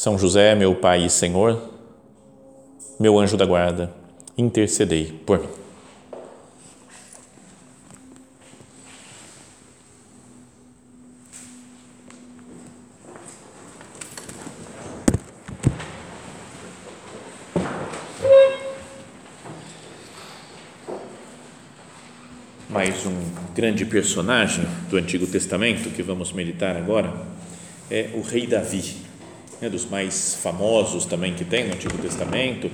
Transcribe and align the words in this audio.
São 0.00 0.18
José, 0.18 0.54
meu 0.54 0.74
Pai 0.74 1.04
e 1.04 1.10
Senhor, 1.10 1.60
meu 2.98 3.18
anjo 3.18 3.36
da 3.36 3.44
guarda, 3.44 3.92
intercedei 4.34 5.12
por 5.26 5.40
mim. 5.40 5.48
mais 22.70 23.04
um 23.04 23.12
grande 23.54 23.84
personagem 23.84 24.64
do 24.88 24.96
Antigo 24.96 25.26
Testamento 25.26 25.90
que 25.90 26.02
vamos 26.02 26.32
meditar 26.32 26.74
agora 26.74 27.12
é 27.90 28.08
o 28.14 28.22
rei 28.22 28.46
Davi, 28.46 29.09
né, 29.60 29.68
dos 29.68 29.84
mais 29.88 30.34
famosos 30.36 31.04
também 31.04 31.34
que 31.34 31.44
tem 31.44 31.66
no 31.66 31.74
Antigo 31.74 31.98
Testamento, 31.98 32.70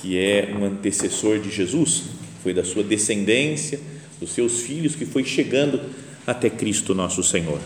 que 0.00 0.18
é 0.18 0.54
um 0.58 0.64
antecessor 0.64 1.38
de 1.38 1.50
Jesus, 1.50 2.04
foi 2.42 2.54
da 2.54 2.64
sua 2.64 2.82
descendência, 2.82 3.80
dos 4.18 4.32
seus 4.32 4.60
filhos, 4.60 4.94
que 4.94 5.06
foi 5.06 5.24
chegando 5.24 5.80
até 6.26 6.50
Cristo 6.50 6.94
nosso 6.94 7.22
Senhor. 7.22 7.58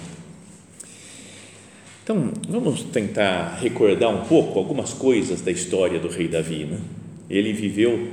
Então, 2.02 2.32
vamos 2.48 2.82
tentar 2.82 3.58
recordar 3.60 4.10
um 4.10 4.26
pouco 4.26 4.58
algumas 4.58 4.92
coisas 4.92 5.40
da 5.40 5.50
história 5.50 5.98
do 5.98 6.08
rei 6.08 6.28
Davi. 6.28 6.64
Né? 6.64 6.78
Ele 7.30 7.52
viveu 7.52 8.08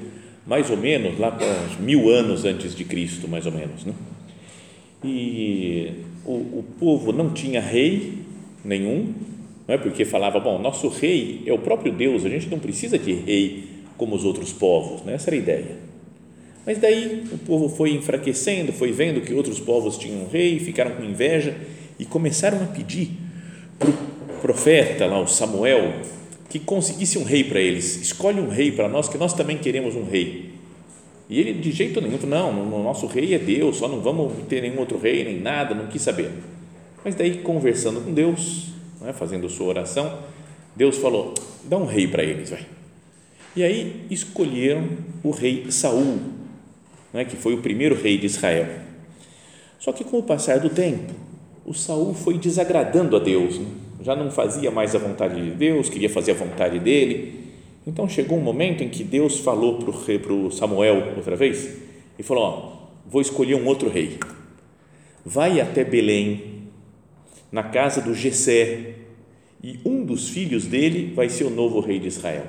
mais 0.47 0.69
ou 0.69 0.77
menos 0.77 1.19
lá 1.19 1.29
para 1.29 1.47
mil 1.79 2.09
anos 2.09 2.45
antes 2.45 2.73
de 2.73 2.85
Cristo, 2.85 3.27
mais 3.27 3.45
ou 3.45 3.51
menos. 3.51 3.83
Né? 3.83 3.93
E 5.03 5.91
o, 6.25 6.31
o 6.31 6.65
povo 6.79 7.11
não 7.11 7.31
tinha 7.31 7.59
rei 7.59 8.19
nenhum, 8.63 9.13
não 9.71 9.75
é? 9.75 9.77
porque 9.77 10.03
falava, 10.03 10.37
bom, 10.37 10.59
nosso 10.59 10.89
rei 10.89 11.43
é 11.45 11.53
o 11.53 11.57
próprio 11.57 11.93
Deus, 11.93 12.25
a 12.25 12.29
gente 12.29 12.49
não 12.49 12.59
precisa 12.59 12.99
de 12.99 13.13
rei 13.13 13.63
como 13.95 14.13
os 14.15 14.25
outros 14.25 14.51
povos, 14.51 15.01
né? 15.03 15.13
essa 15.13 15.29
era 15.29 15.37
a 15.37 15.39
ideia. 15.39 15.77
Mas 16.65 16.77
daí 16.77 17.23
o 17.31 17.37
povo 17.37 17.69
foi 17.69 17.91
enfraquecendo, 17.91 18.73
foi 18.73 18.91
vendo 18.91 19.21
que 19.21 19.33
outros 19.33 19.61
povos 19.61 19.97
tinham 19.97 20.23
um 20.23 20.27
rei, 20.27 20.59
ficaram 20.59 20.91
com 20.91 21.03
inveja 21.03 21.55
e 21.97 22.03
começaram 22.03 22.61
a 22.61 22.65
pedir 22.65 23.11
para 23.79 23.89
o 23.89 23.93
profeta, 24.41 25.05
lá, 25.05 25.21
o 25.21 25.27
Samuel, 25.27 25.93
que 26.49 26.59
conseguisse 26.59 27.17
um 27.17 27.23
rei 27.23 27.45
para 27.45 27.61
eles. 27.61 27.95
Escolhe 27.95 28.41
um 28.41 28.49
rei 28.49 28.73
para 28.73 28.89
nós, 28.89 29.07
que 29.07 29.17
nós 29.17 29.33
também 29.33 29.57
queremos 29.57 29.95
um 29.95 30.03
rei. 30.03 30.51
E 31.29 31.39
ele, 31.39 31.53
de 31.53 31.71
jeito 31.71 32.01
nenhum, 32.01 32.17
não, 32.27 32.49
o 32.49 32.83
nosso 32.83 33.07
rei 33.07 33.33
é 33.33 33.39
Deus, 33.39 33.77
só 33.77 33.87
não 33.87 34.01
vamos 34.01 34.33
ter 34.49 34.61
nenhum 34.61 34.79
outro 34.79 34.99
rei, 34.99 35.23
nem 35.23 35.39
nada, 35.39 35.73
não 35.73 35.87
quis 35.87 36.01
saber. 36.01 36.29
Mas 37.05 37.15
daí, 37.15 37.37
conversando 37.37 38.01
com 38.01 38.13
Deus, 38.13 38.71
é, 39.05 39.13
fazendo 39.13 39.49
sua 39.49 39.67
oração, 39.67 40.19
Deus 40.75 40.97
falou: 40.97 41.33
dá 41.63 41.77
um 41.77 41.85
rei 41.85 42.07
para 42.07 42.23
eles, 42.23 42.49
vai. 42.49 42.65
E 43.55 43.63
aí 43.63 44.05
escolheram 44.09 44.87
o 45.23 45.31
rei 45.31 45.69
Saul, 45.71 46.19
é, 47.13 47.25
que 47.25 47.35
foi 47.35 47.53
o 47.53 47.61
primeiro 47.61 47.95
rei 47.95 48.17
de 48.17 48.25
Israel. 48.25 48.67
Só 49.79 49.91
que 49.91 50.03
com 50.03 50.19
o 50.19 50.23
passar 50.23 50.59
do 50.59 50.69
tempo, 50.69 51.13
o 51.65 51.73
Saul 51.73 52.13
foi 52.13 52.37
desagradando 52.37 53.15
a 53.15 53.19
Deus. 53.19 53.57
Né? 53.57 53.65
já 54.01 54.15
não 54.15 54.31
fazia 54.31 54.71
mais 54.71 54.95
a 54.95 54.99
vontade 54.99 55.41
de 55.41 55.51
Deus, 55.51 55.89
queria 55.89 56.09
fazer 56.09 56.31
a 56.31 56.35
vontade 56.35 56.79
dele. 56.79 57.41
Então 57.85 58.07
chegou 58.07 58.37
um 58.37 58.41
momento 58.41 58.83
em 58.83 58.89
que 58.89 59.03
Deus 59.03 59.39
falou 59.39 59.77
para 59.77 60.33
o 60.33 60.51
Samuel 60.51 61.13
outra 61.15 61.35
vez 61.35 61.77
e 62.17 62.23
falou: 62.23 62.43
ó, 62.43 62.81
Vou 63.11 63.21
escolher 63.21 63.55
um 63.55 63.65
outro 63.65 63.89
rei. 63.89 64.17
Vai 65.25 65.59
até 65.59 65.83
Belém, 65.83 66.60
na 67.51 67.63
casa 67.63 68.01
do 68.01 68.13
Gesé, 68.13 68.95
e 69.63 69.79
um 69.85 70.03
dos 70.03 70.29
filhos 70.29 70.65
dele 70.65 71.13
vai 71.13 71.29
ser 71.29 71.43
o 71.43 71.49
novo 71.49 71.79
rei 71.79 71.99
de 71.99 72.07
Israel. 72.07 72.45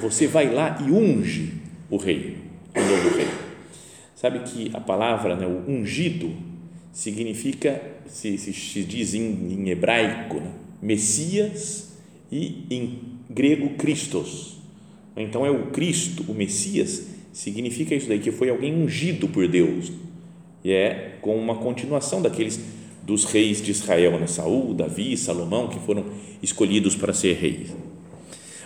Você 0.00 0.26
vai 0.26 0.52
lá 0.52 0.78
e 0.86 0.92
unge 0.92 1.54
o 1.90 1.96
rei, 1.96 2.36
o 2.74 2.80
novo 2.80 3.16
rei. 3.16 3.28
Sabe 4.14 4.40
que 4.40 4.70
a 4.72 4.80
palavra, 4.80 5.34
né, 5.34 5.46
o 5.46 5.70
ungido, 5.70 6.32
significa, 6.92 7.82
se, 8.06 8.38
se, 8.38 8.52
se 8.52 8.84
diz 8.84 9.14
em, 9.14 9.20
em 9.22 9.68
hebraico, 9.70 10.36
né? 10.36 10.50
Messias 10.80 11.94
e 12.30 12.66
em 12.70 12.98
grego 13.28 13.70
Christos. 13.70 14.58
Então 15.16 15.44
é 15.44 15.50
o 15.50 15.66
Cristo, 15.66 16.24
o 16.28 16.34
Messias, 16.34 17.06
significa 17.32 17.94
isso 17.94 18.08
daí, 18.08 18.18
que 18.18 18.30
foi 18.30 18.50
alguém 18.50 18.74
ungido 18.74 19.28
por 19.28 19.48
Deus. 19.48 19.90
E 20.62 20.72
é 20.72 21.18
com 21.20 21.36
uma 21.36 21.56
continuação 21.56 22.22
daqueles 22.22 22.60
dos 23.04 23.24
reis 23.24 23.60
de 23.60 23.70
Israel, 23.70 24.18
né? 24.18 24.26
Saul, 24.26 24.74
Davi, 24.74 25.16
Salomão, 25.16 25.68
que 25.68 25.78
foram 25.80 26.04
escolhidos 26.42 26.96
para 26.96 27.12
ser 27.12 27.34
reis. 27.34 27.74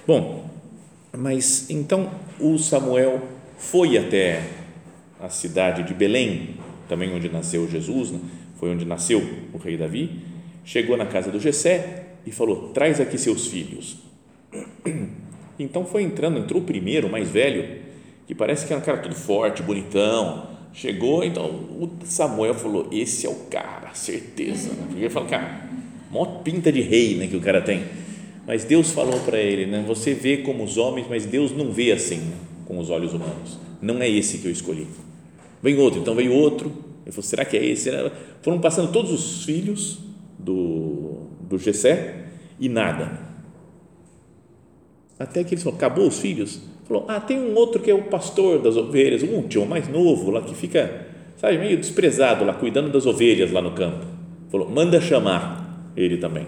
Bom, 0.07 0.49
mas 1.17 1.69
então 1.69 2.11
o 2.41 2.59
Samuel 2.59 3.23
foi 3.59 3.99
até 3.99 4.43
a 5.21 5.29
cidade 5.29 5.83
de 5.83 5.93
Belém, 5.93 6.57
também 6.89 7.13
onde 7.13 7.29
nasceu 7.29 7.69
Jesus, 7.69 8.13
né? 8.13 8.21
foi 8.59 8.71
onde 8.71 8.85
nasceu 8.85 9.21
o 9.53 9.59
rei 9.59 9.77
Davi, 9.77 10.21
chegou 10.65 10.97
na 10.97 11.07
casa 11.07 11.31
do 11.31 11.41
Jessé 11.41 12.07
e 12.25 12.31
falou: 12.31 12.69
"Traz 12.69 13.01
aqui 13.01 13.19
seus 13.19 13.47
filhos". 13.47 13.99
Então 15.61 15.85
foi 15.85 16.05
entrando, 16.05 16.39
entrou 16.39 16.63
o 16.63 16.65
primeiro, 16.65 17.09
o 17.09 17.11
mais 17.11 17.29
velho, 17.29 17.81
que 18.29 18.35
parece 18.35 18.65
que 18.65 18.73
era 18.73 18.81
um 18.81 18.85
cara 18.85 18.99
todo 18.99 19.15
forte, 19.15 19.61
bonitão. 19.61 20.58
Chegou, 20.73 21.25
então 21.25 21.45
o 21.45 21.91
Samuel 22.05 22.55
falou: 22.55 22.89
"Esse 22.93 23.27
é 23.27 23.31
o 23.31 23.35
cara, 23.51 23.93
certeza". 23.95 24.71
Né? 24.71 24.85
Porque 24.87 25.01
ele 25.01 25.11
falou: 25.11 25.29
"Cara, 25.29 25.69
mó 26.11 26.25
pinta 26.43 26.71
de 26.71 26.81
rei, 26.81 27.17
né, 27.17 27.27
que 27.27 27.37
o 27.37 27.41
cara 27.41 27.61
tem". 27.61 27.85
Mas 28.47 28.65
Deus 28.65 28.93
falou 28.93 29.21
para 29.21 29.39
ele, 29.39 29.67
né? 29.67 29.85
Você 29.87 30.15
vê 30.15 30.39
como 30.39 30.65
os 30.65 30.79
homens, 30.79 31.07
mas 31.09 31.27
Deus 31.27 31.53
não 31.53 31.71
vê 31.71 31.93
assim, 31.93 32.17
né? 32.17 32.37
com 32.65 32.79
os 32.79 32.89
olhos 32.89 33.13
humanos. 33.13 33.59
Não 33.81 34.01
é 34.01 34.09
esse 34.09 34.39
que 34.39 34.47
eu 34.47 34.51
escolhi. 34.51 34.87
Vem 35.63 35.77
outro, 35.77 36.01
então 36.01 36.15
veio 36.15 36.33
outro. 36.33 36.73
Ele 37.05 37.13
falou: 37.13 37.23
será 37.29 37.45
que 37.45 37.57
é 37.57 37.65
esse? 37.65 37.91
Foram 38.43 38.61
passando 38.61 38.93
todos 38.93 39.11
os 39.11 39.45
filhos 39.45 39.99
do, 40.39 41.29
do 41.41 41.59
Gessé 41.59 42.27
e 42.59 42.69
nada. 42.69 43.21
Até 45.19 45.43
que 45.45 45.55
ele 45.55 45.61
falou: 45.61 45.77
acabou 45.77 46.07
os 46.07 46.19
filhos? 46.19 46.61
Falou: 46.89 47.05
ah, 47.07 47.21
tem 47.21 47.39
um 47.39 47.55
outro 47.55 47.83
que 47.83 47.91
é 47.91 47.95
o 47.95 48.05
pastor 48.05 48.61
das 48.61 48.77
ovelhas, 48.77 49.23
o 49.23 49.27
último, 49.27 49.65
o 49.65 49.69
mais 49.69 49.87
novo, 49.87 50.31
lá 50.31 50.41
que 50.41 50.55
fica, 50.55 51.07
sabe, 51.37 51.59
meio 51.59 51.77
desprezado 51.77 52.45
lá, 52.47 52.55
cuidando 52.55 52.91
das 52.91 53.05
ovelhas 53.05 53.53
lá 53.53 53.61
no 53.61 53.73
campo. 53.73 54.07
Falou: 54.49 54.71
manda 54.71 54.99
chamar 54.99 55.93
ele 55.95 56.17
também. 56.17 56.47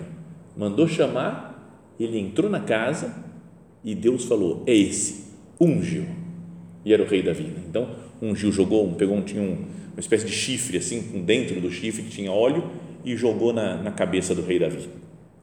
Mandou 0.56 0.88
chamar, 0.88 1.94
ele 1.98 2.18
entrou 2.18 2.50
na 2.50 2.60
casa 2.60 3.14
e 3.84 3.94
Deus 3.94 4.24
falou: 4.24 4.62
é 4.66 4.74
esse, 4.74 5.26
ungiu. 5.60 6.06
E 6.84 6.94
era 6.94 7.02
o 7.02 7.06
rei 7.06 7.22
Davi. 7.22 7.52
Então, 7.68 7.90
ungiu, 8.22 8.50
jogou, 8.50 8.90
pegou 8.94 9.16
um, 9.16 9.20
tinha 9.20 9.42
um, 9.42 9.66
uma 9.92 10.00
espécie 10.00 10.24
de 10.24 10.32
chifre 10.32 10.78
assim, 10.78 11.22
dentro 11.26 11.60
do 11.60 11.70
chifre 11.70 12.02
que 12.02 12.10
tinha 12.10 12.32
óleo 12.32 12.64
e 13.04 13.14
jogou 13.14 13.52
na, 13.52 13.76
na 13.76 13.90
cabeça 13.90 14.34
do 14.34 14.42
rei 14.42 14.58
Davi, 14.58 14.88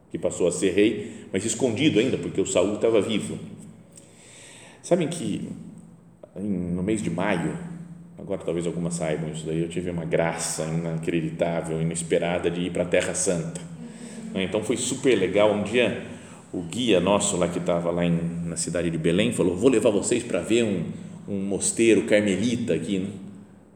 que 0.09 0.17
passou 0.17 0.47
a 0.47 0.51
ser 0.51 0.71
rei, 0.71 1.27
mas 1.31 1.45
escondido 1.45 1.99
ainda, 1.99 2.17
porque 2.17 2.41
o 2.41 2.45
Saul 2.45 2.73
estava 2.75 2.99
vivo. 2.99 3.37
Sabem 4.87 5.09
que 5.09 5.49
no 6.33 6.81
mês 6.81 7.03
de 7.03 7.09
maio, 7.09 7.57
agora 8.17 8.39
talvez 8.41 8.65
algumas 8.65 8.93
saibam 8.93 9.29
isso 9.31 9.45
daí, 9.45 9.61
eu 9.61 9.67
tive 9.67 9.89
uma 9.89 10.05
graça 10.05 10.63
inacreditável, 10.63 11.81
inesperada 11.81 12.49
de 12.49 12.61
ir 12.61 12.71
para 12.71 12.83
a 12.83 12.85
Terra 12.85 13.13
Santa. 13.13 13.59
Então 14.33 14.63
foi 14.63 14.77
super 14.77 15.13
legal. 15.13 15.51
Um 15.51 15.63
dia 15.63 16.05
o 16.53 16.61
guia 16.61 17.01
nosso 17.01 17.35
lá 17.35 17.49
que 17.49 17.59
estava 17.59 17.91
lá 17.91 18.05
em, 18.05 18.17
na 18.45 18.55
cidade 18.55 18.89
de 18.89 18.97
Belém 18.97 19.33
falou: 19.33 19.57
Vou 19.57 19.69
levar 19.69 19.89
vocês 19.89 20.23
para 20.23 20.39
ver 20.39 20.63
um, 20.63 20.85
um 21.27 21.37
mosteiro 21.37 22.03
carmelita 22.03 22.73
aqui. 22.73 22.99
Né? 22.99 23.09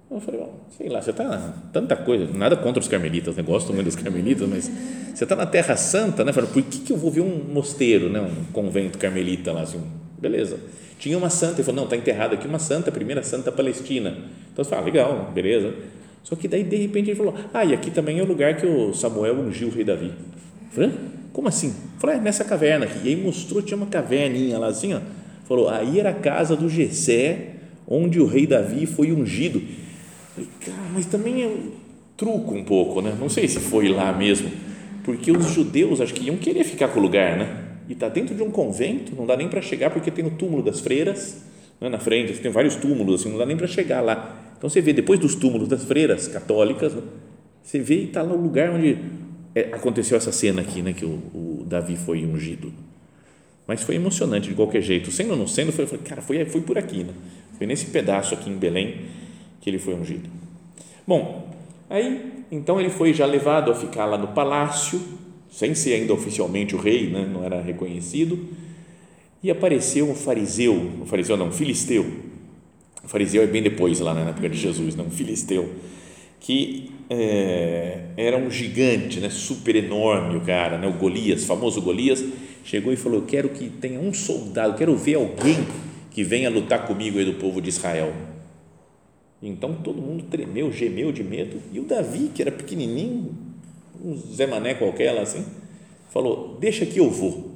Eu 0.09 0.21
falei, 0.21 0.45
sei 0.77 0.87
lá, 0.87 1.01
você 1.01 1.11
está 1.11 1.53
tanta 1.73 1.97
coisa, 1.97 2.25
nada 2.31 2.55
contra 2.55 2.79
os 2.79 2.87
carmelitas, 2.87 3.35
né? 3.35 3.43
gosto 3.43 3.73
muito 3.73 3.87
dos 3.87 3.97
carmelitas, 3.97 4.47
mas 4.47 4.71
você 5.13 5.25
está 5.25 5.35
na 5.35 5.45
Terra 5.45 5.75
Santa, 5.75 6.23
né? 6.23 6.31
Falei, 6.31 6.49
por 6.49 6.63
que, 6.63 6.79
que 6.79 6.93
eu 6.93 6.97
vou 6.97 7.11
ver 7.11 7.19
um 7.19 7.53
mosteiro, 7.53 8.09
né? 8.09 8.21
um 8.21 8.53
convento 8.53 8.97
carmelita 8.97 9.51
lá, 9.51 9.63
assim, 9.63 9.81
beleza. 10.21 10.59
Tinha 10.99 11.17
uma 11.17 11.31
santa, 11.31 11.55
ele 11.55 11.63
falou, 11.63 11.77
não, 11.77 11.83
está 11.85 11.97
enterrada 11.97 12.35
aqui 12.35 12.47
uma 12.47 12.59
santa, 12.59 12.89
a 12.89 12.93
primeira 12.93 13.23
santa 13.23 13.51
palestina. 13.51 14.15
Então 14.53 14.63
você 14.63 14.69
fala, 14.69 14.83
ah, 14.83 14.85
legal, 14.85 15.31
beleza. 15.33 15.73
Só 16.23 16.35
que 16.35 16.47
daí, 16.47 16.63
de 16.63 16.75
repente, 16.75 17.09
ele 17.09 17.17
falou, 17.17 17.33
ah, 17.51 17.65
e 17.65 17.73
aqui 17.73 17.89
também 17.89 18.19
é 18.19 18.21
o 18.21 18.25
lugar 18.25 18.55
que 18.55 18.65
o 18.65 18.93
Samuel 18.93 19.39
ungiu 19.39 19.69
o 19.69 19.71
rei 19.71 19.83
Davi. 19.83 20.11
Falei, 20.71 20.91
como 21.33 21.47
assim? 21.47 21.73
Falei, 21.97 22.17
é, 22.17 22.19
nessa 22.19 22.43
caverna 22.43 22.85
aqui. 22.85 22.99
E 23.03 23.09
aí 23.09 23.15
mostrou, 23.15 23.63
tinha 23.63 23.75
uma 23.75 23.87
caverninha 23.87 24.59
lá 24.59 24.67
assim, 24.67 24.93
ó. 24.93 24.99
Falou, 25.47 25.67
aí 25.67 25.99
era 25.99 26.11
a 26.11 26.13
casa 26.13 26.55
do 26.55 26.69
Gessé, 26.69 27.55
onde 27.87 28.19
o 28.19 28.27
rei 28.27 28.45
Davi 28.45 28.85
foi 28.85 29.11
ungido. 29.11 29.61
Falei, 30.35 30.49
cara, 30.63 30.89
mas 30.93 31.07
também 31.07 31.43
é 31.43 31.51
truco 32.15 32.53
um 32.53 32.63
pouco, 32.63 33.01
né? 33.01 33.17
Não 33.19 33.27
sei 33.27 33.47
se 33.47 33.59
foi 33.59 33.89
lá 33.89 34.13
mesmo, 34.13 34.51
porque 35.03 35.31
os 35.31 35.51
judeus 35.51 35.99
acho 35.99 36.13
que 36.13 36.27
iam 36.27 36.37
querer 36.37 36.63
ficar 36.63 36.89
com 36.89 36.99
o 36.99 37.01
lugar, 37.01 37.35
né? 37.35 37.70
E 37.89 37.93
está 37.93 38.09
dentro 38.09 38.35
de 38.35 38.43
um 38.43 38.51
convento, 38.51 39.15
não 39.15 39.25
dá 39.25 39.35
nem 39.35 39.47
para 39.47 39.61
chegar 39.61 39.89
porque 39.89 40.11
tem 40.11 40.25
o 40.25 40.31
túmulo 40.31 40.63
das 40.63 40.79
freiras 40.79 41.43
né, 41.81 41.89
na 41.89 41.97
frente, 41.97 42.33
tem 42.39 42.51
vários 42.51 42.75
túmulos, 42.75 43.21
assim, 43.21 43.31
não 43.31 43.39
dá 43.39 43.45
nem 43.45 43.57
para 43.57 43.67
chegar 43.67 44.01
lá. 44.01 44.37
Então 44.57 44.69
você 44.69 44.79
vê 44.79 44.93
depois 44.93 45.19
dos 45.19 45.33
túmulos 45.33 45.67
das 45.67 45.83
freiras 45.83 46.27
católicas, 46.27 46.93
né, 46.93 47.01
você 47.63 47.79
vê 47.79 48.01
e 48.01 48.03
está 48.05 48.21
lá 48.21 48.33
o 48.33 48.41
lugar 48.41 48.69
onde 48.69 48.97
é, 49.55 49.61
aconteceu 49.73 50.15
essa 50.15 50.31
cena 50.31 50.61
aqui, 50.61 50.81
né, 50.81 50.93
que 50.93 51.03
o, 51.03 51.09
o, 51.33 51.65
Davi 51.65 51.95
foi 51.95 52.23
ungido. 52.23 52.71
Mas 53.65 53.81
foi 53.81 53.95
emocionante 53.95 54.49
de 54.49 54.55
qualquer 54.55 54.81
jeito, 54.81 55.11
sendo 55.11 55.31
ou 55.31 55.37
não 55.37 55.47
sendo, 55.47 55.71
foi, 55.71 55.87
foi 55.87 55.97
cara, 55.97 56.21
foi, 56.21 56.45
foi 56.45 56.61
por 56.61 56.77
aqui, 56.77 57.03
né? 57.03 57.13
Foi 57.57 57.65
nesse 57.65 57.85
pedaço 57.85 58.33
aqui 58.33 58.49
em 58.49 58.57
Belém 58.57 59.05
que 59.61 59.69
ele 59.69 59.79
foi 59.79 59.93
ungido. 59.93 60.29
Bom, 61.07 61.49
aí 61.89 62.43
então 62.51 62.79
ele 62.79 62.89
foi 62.89 63.13
já 63.13 63.25
levado 63.25 63.71
a 63.71 63.75
ficar 63.75 64.05
lá 64.05 64.17
no 64.17 64.29
palácio, 64.29 65.01
sem 65.51 65.75
ser 65.75 65.93
ainda 65.93 66.13
oficialmente 66.13 66.73
o 66.73 66.79
rei, 66.79 67.09
né? 67.09 67.29
não 67.31 67.43
era 67.43 67.61
reconhecido, 67.61 68.39
e 69.43 69.51
apareceu 69.51 70.09
um 70.09 70.15
fariseu, 70.15 70.73
um 70.73 71.05
fariseu 71.05 71.35
não, 71.35 71.49
um 71.49 71.51
filisteu, 71.51 72.05
o 73.03 73.07
fariseu 73.07 73.43
é 73.43 73.47
bem 73.47 73.61
depois 73.61 73.99
lá 73.99 74.13
né, 74.13 74.23
na 74.23 74.29
época 74.29 74.47
de 74.47 74.57
Jesus, 74.57 74.95
não, 74.95 75.05
um 75.05 75.11
filisteu, 75.11 75.69
que 76.39 76.91
é, 77.09 78.05
era 78.15 78.37
um 78.37 78.49
gigante, 78.49 79.19
né, 79.19 79.29
super 79.29 79.75
enorme 79.75 80.37
o 80.37 80.41
cara, 80.41 80.77
né, 80.77 80.87
o 80.87 80.93
Golias, 80.93 81.43
famoso 81.43 81.81
Golias, 81.81 82.23
chegou 82.63 82.93
e 82.93 82.95
falou, 82.95 83.23
quero 83.23 83.49
que 83.49 83.69
tenha 83.69 83.99
um 83.99 84.13
soldado, 84.13 84.77
quero 84.77 84.95
ver 84.95 85.15
alguém 85.15 85.57
que 86.11 86.23
venha 86.23 86.49
lutar 86.49 86.85
comigo 86.85 87.19
aí 87.19 87.25
do 87.25 87.33
povo 87.33 87.61
de 87.61 87.69
Israel. 87.69 88.13
Então 89.41 89.73
todo 89.73 90.01
mundo 90.01 90.23
tremeu, 90.29 90.71
gemeu 90.71 91.11
de 91.11 91.23
medo, 91.23 91.57
e 91.73 91.79
o 91.79 91.83
Davi, 91.83 92.29
que 92.33 92.41
era 92.41 92.51
pequenininho, 92.51 93.50
um 94.03 94.17
Zé 94.17 94.47
Mané 94.47 94.73
qualquer 94.73 95.11
lá 95.11 95.21
assim, 95.21 95.45
falou: 96.09 96.57
Deixa 96.59 96.85
que 96.85 96.99
eu 96.99 97.09
vou. 97.09 97.51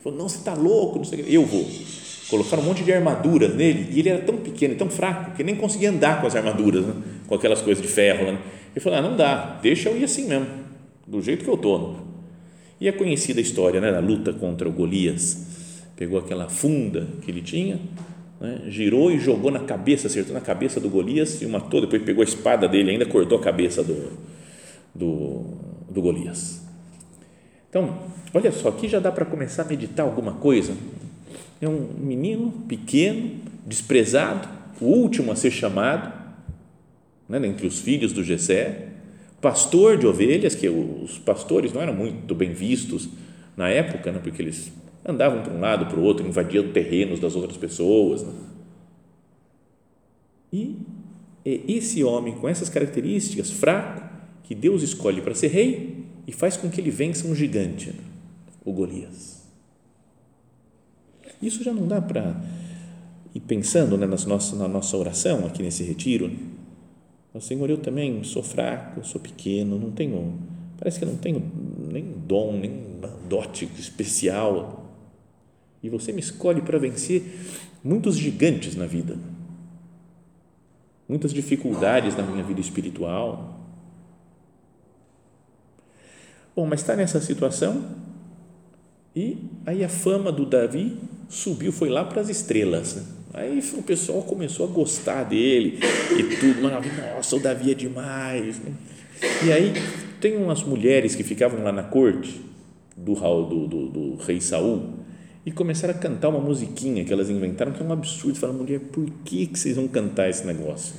Falou: 0.00 0.18
Não, 0.18 0.28
você 0.28 0.38
está 0.38 0.54
louco, 0.54 0.98
não 0.98 1.04
sei 1.04 1.24
eu 1.28 1.44
vou. 1.44 1.66
Colocaram 2.28 2.62
um 2.62 2.66
monte 2.66 2.82
de 2.82 2.92
armaduras 2.92 3.54
nele 3.54 3.88
e 3.92 4.00
ele 4.00 4.08
era 4.08 4.22
tão 4.22 4.36
pequeno 4.38 4.74
e 4.74 4.76
tão 4.76 4.90
fraco 4.90 5.36
que 5.36 5.44
nem 5.44 5.54
conseguia 5.54 5.90
andar 5.90 6.20
com 6.20 6.26
as 6.26 6.34
armaduras, 6.34 6.84
né? 6.84 6.94
com 7.28 7.34
aquelas 7.36 7.62
coisas 7.62 7.80
de 7.80 7.88
ferro. 7.88 8.32
Né? 8.32 8.38
Ele 8.74 8.80
falou: 8.80 8.98
ah, 8.98 9.02
Não 9.02 9.16
dá, 9.16 9.58
deixa 9.62 9.88
eu 9.88 9.96
ir 9.96 10.04
assim 10.04 10.26
mesmo, 10.26 10.46
do 11.06 11.22
jeito 11.22 11.44
que 11.44 11.50
eu 11.50 11.54
estou. 11.54 12.06
E 12.80 12.88
é 12.88 12.92
conhecida 12.92 13.40
a 13.40 13.42
história 13.42 13.80
né, 13.80 13.90
da 13.90 14.00
luta 14.00 14.32
contra 14.32 14.68
o 14.68 14.72
Golias. 14.72 15.46
Pegou 15.96 16.18
aquela 16.18 16.48
funda 16.48 17.08
que 17.22 17.30
ele 17.30 17.40
tinha, 17.40 17.80
né, 18.38 18.64
girou 18.68 19.10
e 19.10 19.18
jogou 19.18 19.50
na 19.50 19.60
cabeça, 19.60 20.08
acertou 20.08 20.34
na 20.34 20.42
cabeça 20.42 20.78
do 20.78 20.90
Golias 20.90 21.40
e 21.40 21.46
o 21.46 21.48
matou. 21.48 21.80
Depois 21.80 22.02
pegou 22.02 22.20
a 22.20 22.24
espada 22.24 22.68
dele, 22.68 22.90
ainda 22.90 23.06
cortou 23.06 23.38
a 23.38 23.40
cabeça 23.40 23.82
do, 23.82 24.12
do, 24.94 25.44
do 25.96 26.02
Golias. 26.02 26.60
Então, 27.70 27.98
olha 28.32 28.52
só, 28.52 28.68
aqui 28.68 28.86
já 28.86 29.00
dá 29.00 29.10
para 29.10 29.24
começar 29.24 29.62
a 29.62 29.64
meditar 29.64 30.04
alguma 30.04 30.34
coisa. 30.34 30.76
É 31.60 31.66
um 31.66 31.88
menino 31.98 32.52
pequeno, 32.68 33.40
desprezado, 33.64 34.46
o 34.78 34.84
último 34.84 35.32
a 35.32 35.36
ser 35.36 35.50
chamado, 35.50 36.12
né, 37.26 37.44
entre 37.46 37.66
os 37.66 37.80
filhos 37.80 38.12
do 38.12 38.22
Jessé, 38.22 38.88
pastor 39.40 39.96
de 39.96 40.06
ovelhas, 40.06 40.54
que 40.54 40.68
os 40.68 41.18
pastores 41.18 41.72
não 41.72 41.80
eram 41.80 41.94
muito 41.94 42.34
bem 42.34 42.52
vistos 42.52 43.08
na 43.56 43.70
época, 43.70 44.12
né, 44.12 44.20
porque 44.22 44.42
eles 44.42 44.70
andavam 45.02 45.42
para 45.42 45.52
um 45.52 45.60
lado, 45.60 45.86
para 45.86 45.98
o 45.98 46.02
outro, 46.02 46.26
invadiam 46.26 46.70
terrenos 46.72 47.18
das 47.18 47.34
outras 47.34 47.56
pessoas. 47.56 48.22
Né? 48.22 48.32
E 50.52 50.76
esse 51.44 52.04
homem 52.04 52.34
com 52.34 52.48
essas 52.48 52.68
características, 52.68 53.50
fraco, 53.50 54.05
que 54.46 54.54
Deus 54.54 54.82
escolhe 54.82 55.20
para 55.20 55.34
ser 55.34 55.48
rei 55.48 56.04
e 56.26 56.32
faz 56.32 56.56
com 56.56 56.70
que 56.70 56.80
ele 56.80 56.90
vença 56.90 57.26
um 57.26 57.34
gigante, 57.34 57.92
o 58.64 58.72
Golias. 58.72 59.44
Isso 61.42 61.62
já 61.62 61.72
não 61.72 61.86
dá 61.86 62.00
para 62.00 62.40
ir 63.34 63.40
pensando 63.40 63.98
né, 63.98 64.06
nas 64.06 64.24
nossas, 64.24 64.58
na 64.58 64.68
nossa 64.68 64.96
oração 64.96 65.44
aqui 65.46 65.62
nesse 65.62 65.82
retiro. 65.82 66.30
Senhor, 67.40 67.68
eu 67.68 67.76
também 67.76 68.24
sou 68.24 68.42
fraco, 68.42 69.04
sou 69.04 69.20
pequeno, 69.20 69.78
não 69.78 69.90
tenho, 69.90 70.38
parece 70.78 70.98
que 70.98 71.04
eu 71.04 71.08
não 71.10 71.18
tenho 71.18 71.42
nem 71.92 72.02
dom, 72.26 72.56
nem 72.56 72.72
dote 73.28 73.68
especial. 73.78 74.90
E 75.82 75.90
você 75.90 76.12
me 76.12 76.20
escolhe 76.20 76.62
para 76.62 76.78
vencer 76.78 77.22
muitos 77.84 78.16
gigantes 78.16 78.74
na 78.74 78.86
vida, 78.86 79.18
muitas 81.06 81.34
dificuldades 81.34 82.16
na 82.16 82.22
minha 82.22 82.42
vida 82.42 82.60
espiritual, 82.60 83.65
Bom, 86.56 86.66
mas 86.66 86.80
está 86.80 86.96
nessa 86.96 87.20
situação 87.20 87.84
e 89.14 89.36
aí 89.66 89.84
a 89.84 89.88
fama 89.88 90.32
do 90.32 90.46
Davi 90.46 90.96
subiu, 91.28 91.70
foi 91.70 91.90
lá 91.90 92.04
para 92.04 92.22
as 92.22 92.30
estrelas. 92.30 92.96
Né? 92.96 93.02
Aí 93.34 93.62
o 93.74 93.82
pessoal 93.82 94.22
começou 94.22 94.66
a 94.66 94.70
gostar 94.70 95.24
dele 95.24 95.78
e 96.18 96.22
tudo. 96.36 96.62
Nossa, 97.14 97.36
o 97.36 97.40
Davi 97.40 97.72
é 97.72 97.74
demais. 97.74 98.58
Né? 98.58 98.72
E 99.46 99.52
aí 99.52 99.72
tem 100.18 100.36
umas 100.38 100.62
mulheres 100.62 101.14
que 101.14 101.22
ficavam 101.22 101.62
lá 101.62 101.72
na 101.72 101.82
corte 101.82 102.40
do, 102.96 103.14
do, 103.14 103.66
do, 103.66 103.88
do 103.88 104.16
rei 104.16 104.40
Saul 104.40 104.94
e 105.44 105.52
começaram 105.52 105.94
a 105.94 105.98
cantar 105.98 106.30
uma 106.30 106.40
musiquinha 106.40 107.04
que 107.04 107.12
elas 107.12 107.28
inventaram 107.28 107.72
que 107.72 107.82
é 107.82 107.86
um 107.86 107.92
absurdo. 107.92 108.38
Falaram, 108.38 108.60
mulher, 108.60 108.80
por 108.80 109.04
que, 109.26 109.46
que 109.46 109.58
vocês 109.58 109.76
vão 109.76 109.88
cantar 109.88 110.30
esse 110.30 110.46
negócio? 110.46 110.94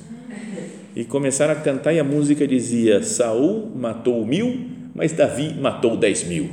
E 0.94 1.04
começaram 1.04 1.52
a 1.52 1.56
cantar 1.56 1.92
e 1.92 1.98
a 1.98 2.04
música 2.04 2.46
dizia: 2.46 3.02
Saul 3.02 3.70
matou 3.74 4.24
mil 4.24 4.77
mas 4.98 5.12
Davi 5.12 5.54
matou 5.54 5.96
10 5.96 6.24
mil. 6.24 6.50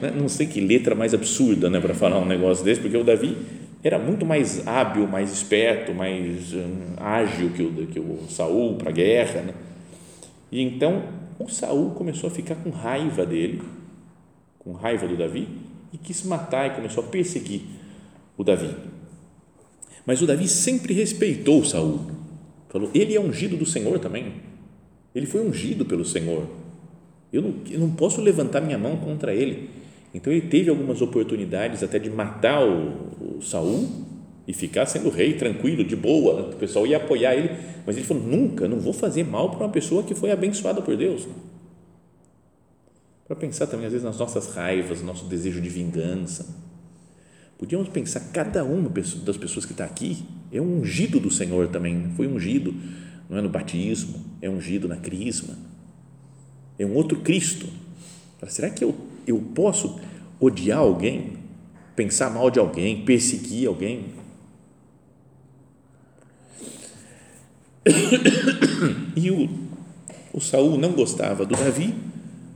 Né? 0.00 0.12
Não 0.16 0.28
sei 0.28 0.46
que 0.46 0.60
letra 0.60 0.94
mais 0.94 1.12
absurda 1.12 1.68
né, 1.68 1.80
para 1.80 1.92
falar 1.94 2.20
um 2.20 2.24
negócio 2.24 2.64
desse, 2.64 2.80
porque 2.80 2.96
o 2.96 3.02
Davi 3.02 3.36
era 3.82 3.98
muito 3.98 4.24
mais 4.24 4.64
hábil, 4.68 5.08
mais 5.08 5.32
esperto, 5.32 5.92
mais 5.92 6.52
hum, 6.52 6.94
ágil 6.96 7.50
que 7.50 7.62
o, 7.62 7.86
que 7.88 7.98
o 7.98 8.20
Saul 8.28 8.76
para 8.76 8.90
a 8.90 8.92
guerra. 8.92 9.40
Né? 9.42 9.54
E 10.52 10.62
então 10.62 11.02
o 11.40 11.48
Saul 11.48 11.90
começou 11.90 12.30
a 12.30 12.32
ficar 12.32 12.54
com 12.54 12.70
raiva 12.70 13.26
dele, 13.26 13.60
com 14.60 14.70
raiva 14.72 15.08
do 15.08 15.16
Davi, 15.16 15.48
e 15.92 15.98
quis 15.98 16.22
matar 16.22 16.68
e 16.68 16.76
começou 16.76 17.02
a 17.02 17.06
perseguir 17.08 17.62
o 18.38 18.44
Davi. 18.44 18.70
Mas 20.06 20.22
o 20.22 20.26
Davi 20.26 20.46
sempre 20.46 20.94
respeitou 20.94 21.60
o 21.60 21.64
Saul. 21.64 22.12
Falou, 22.68 22.88
ele 22.94 23.16
é 23.16 23.20
ungido 23.20 23.56
do 23.56 23.66
Senhor 23.66 23.98
também. 23.98 24.34
Ele 25.12 25.26
foi 25.26 25.44
ungido 25.44 25.84
pelo 25.84 26.04
Senhor. 26.04 26.59
Eu 27.32 27.42
não, 27.42 27.54
eu 27.70 27.78
não 27.78 27.90
posso 27.90 28.20
levantar 28.20 28.60
minha 28.60 28.78
mão 28.78 28.96
contra 28.96 29.34
ele. 29.34 29.70
Então 30.12 30.32
ele 30.32 30.48
teve 30.48 30.68
algumas 30.68 31.00
oportunidades 31.00 31.82
até 31.82 31.98
de 31.98 32.10
matar 32.10 32.66
o, 32.66 33.36
o 33.38 33.42
Saul 33.42 33.88
e 34.46 34.52
ficar 34.52 34.86
sendo 34.86 35.08
rei 35.08 35.34
tranquilo, 35.34 35.84
de 35.84 35.94
boa. 35.94 36.50
O 36.50 36.56
pessoal 36.56 36.86
ia 36.86 36.96
apoiar 36.96 37.36
ele, 37.36 37.56
mas 37.86 37.96
ele 37.96 38.04
falou: 38.04 38.22
nunca, 38.22 38.66
não 38.66 38.80
vou 38.80 38.92
fazer 38.92 39.24
mal 39.24 39.50
para 39.50 39.64
uma 39.64 39.72
pessoa 39.72 40.02
que 40.02 40.14
foi 40.14 40.32
abençoada 40.32 40.82
por 40.82 40.96
Deus. 40.96 41.28
Para 43.26 43.36
pensar 43.36 43.68
também 43.68 43.86
às 43.86 43.92
vezes 43.92 44.04
nas 44.04 44.18
nossas 44.18 44.52
raivas, 44.52 45.00
nosso 45.02 45.26
desejo 45.26 45.60
de 45.60 45.68
vingança. 45.68 46.68
Podíamos 47.56 47.88
pensar 47.90 48.20
cada 48.32 48.64
uma 48.64 48.88
das 48.88 49.36
pessoas 49.36 49.66
que 49.66 49.72
está 49.72 49.84
aqui 49.84 50.24
é 50.50 50.60
um 50.60 50.80
ungido 50.80 51.20
do 51.20 51.30
Senhor 51.30 51.68
também, 51.68 52.10
foi 52.16 52.26
ungido, 52.26 52.74
não 53.28 53.36
é 53.36 53.42
no 53.42 53.50
batismo, 53.50 54.18
é 54.40 54.48
ungido 54.48 54.88
na 54.88 54.96
crisma 54.96 55.69
é 56.82 56.86
um 56.86 56.94
outro 56.94 57.20
Cristo. 57.20 57.66
Será 58.48 58.70
que 58.70 58.82
eu, 58.82 58.96
eu 59.26 59.38
posso 59.54 60.00
odiar 60.40 60.78
alguém, 60.78 61.34
pensar 61.94 62.30
mal 62.30 62.50
de 62.50 62.58
alguém, 62.58 63.04
perseguir 63.04 63.68
alguém? 63.68 64.06
E 69.14 69.30
o, 69.30 69.50
o 70.32 70.40
Saul 70.40 70.78
não 70.78 70.92
gostava 70.92 71.44
do 71.44 71.54
Davi, 71.54 71.94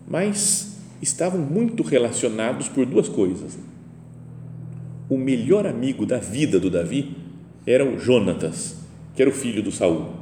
mas 0.09 0.78
estavam 1.02 1.38
muito 1.38 1.83
relacionados 1.83 2.66
por 2.66 2.87
duas 2.87 3.11
coisas. 3.11 3.59
O 5.11 5.19
melhor 5.19 5.66
amigo 5.66 6.07
da 6.07 6.19
vida 6.19 6.59
do 6.59 6.71
Davi 6.71 7.14
era 7.66 7.85
o 7.85 7.99
Jonatas, 7.99 8.76
que 9.14 9.21
era 9.21 9.31
o 9.31 9.35
filho 9.35 9.62
do 9.62 9.71
Saul. 9.71 10.14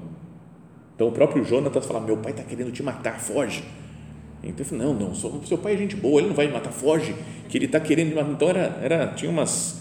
Então 0.97 1.07
o 1.07 1.13
próprio 1.13 1.45
Jonatas 1.45 1.87
falava: 1.87 2.07
Meu 2.07 2.17
pai 2.17 2.33
está 2.33 2.43
querendo 2.43 2.73
te 2.73 2.83
matar, 2.83 3.21
foge. 3.21 3.63
Então 4.43 4.59
eu 4.59 4.65
falei, 4.65 4.87
não, 4.87 4.95
não, 4.95 5.15
seu 5.15 5.59
pai 5.59 5.75
é 5.75 5.77
gente 5.77 5.95
boa, 5.95 6.21
ele 6.21 6.29
não 6.29 6.35
vai 6.35 6.47
me 6.47 6.53
matar, 6.53 6.73
foge, 6.73 7.15
que 7.49 7.57
ele 7.57 7.67
está 7.67 7.79
querendo 7.79 8.15
matar. 8.15 8.31
Então 8.31 8.49
era, 8.49 8.79
era, 8.83 9.07
tinha 9.09 9.31
umas, 9.31 9.81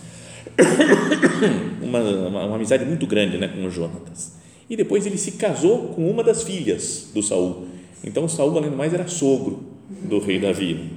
uma, 1.81 1.99
uma, 1.99 2.45
uma, 2.45 2.55
amizade 2.55 2.85
muito 2.85 3.07
grande 3.07 3.37
né, 3.37 3.47
com 3.47 3.65
o 3.65 3.69
Jonatas. 3.69 4.33
E 4.69 4.75
depois 4.75 5.05
ele 5.05 5.17
se 5.17 5.33
casou 5.33 5.89
com 5.89 6.09
uma 6.09 6.23
das 6.23 6.43
filhas 6.43 7.09
do 7.13 7.23
Saul. 7.23 7.67
Então 8.03 8.27
Saul, 8.27 8.57
além 8.57 8.69
do 8.69 8.77
mais, 8.77 8.93
era 8.93 9.07
sogro 9.07 9.63
do 9.89 10.19
rei 10.19 10.39
Davi. 10.39 10.91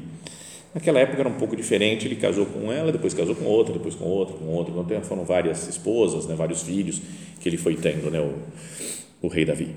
Naquela 0.75 0.99
época 0.99 1.21
era 1.21 1.29
um 1.29 1.35
pouco 1.35 1.57
diferente, 1.57 2.07
ele 2.07 2.17
casou 2.17 2.47
com 2.47 2.73
ela, 2.73 2.91
depois 2.91 3.15
casou 3.15 3.35
com 3.35 3.45
outra, 3.45 3.73
depois 3.73 3.95
com 3.95 4.05
outra, 4.07 4.37
com 4.37 4.47
outra, 4.47 4.75
então 4.75 5.03
foram 5.03 5.25
várias 5.25 5.69
esposas, 5.69 6.27
né, 6.27 6.35
vários 6.35 6.63
filhos 6.63 7.01
que 7.41 7.49
ele 7.49 7.57
foi 7.57 7.77
tendo, 7.77 8.11
né, 8.11 8.21
o, 8.21 8.35
o 9.25 9.29
rei 9.29 9.45
Davi. 9.45 9.69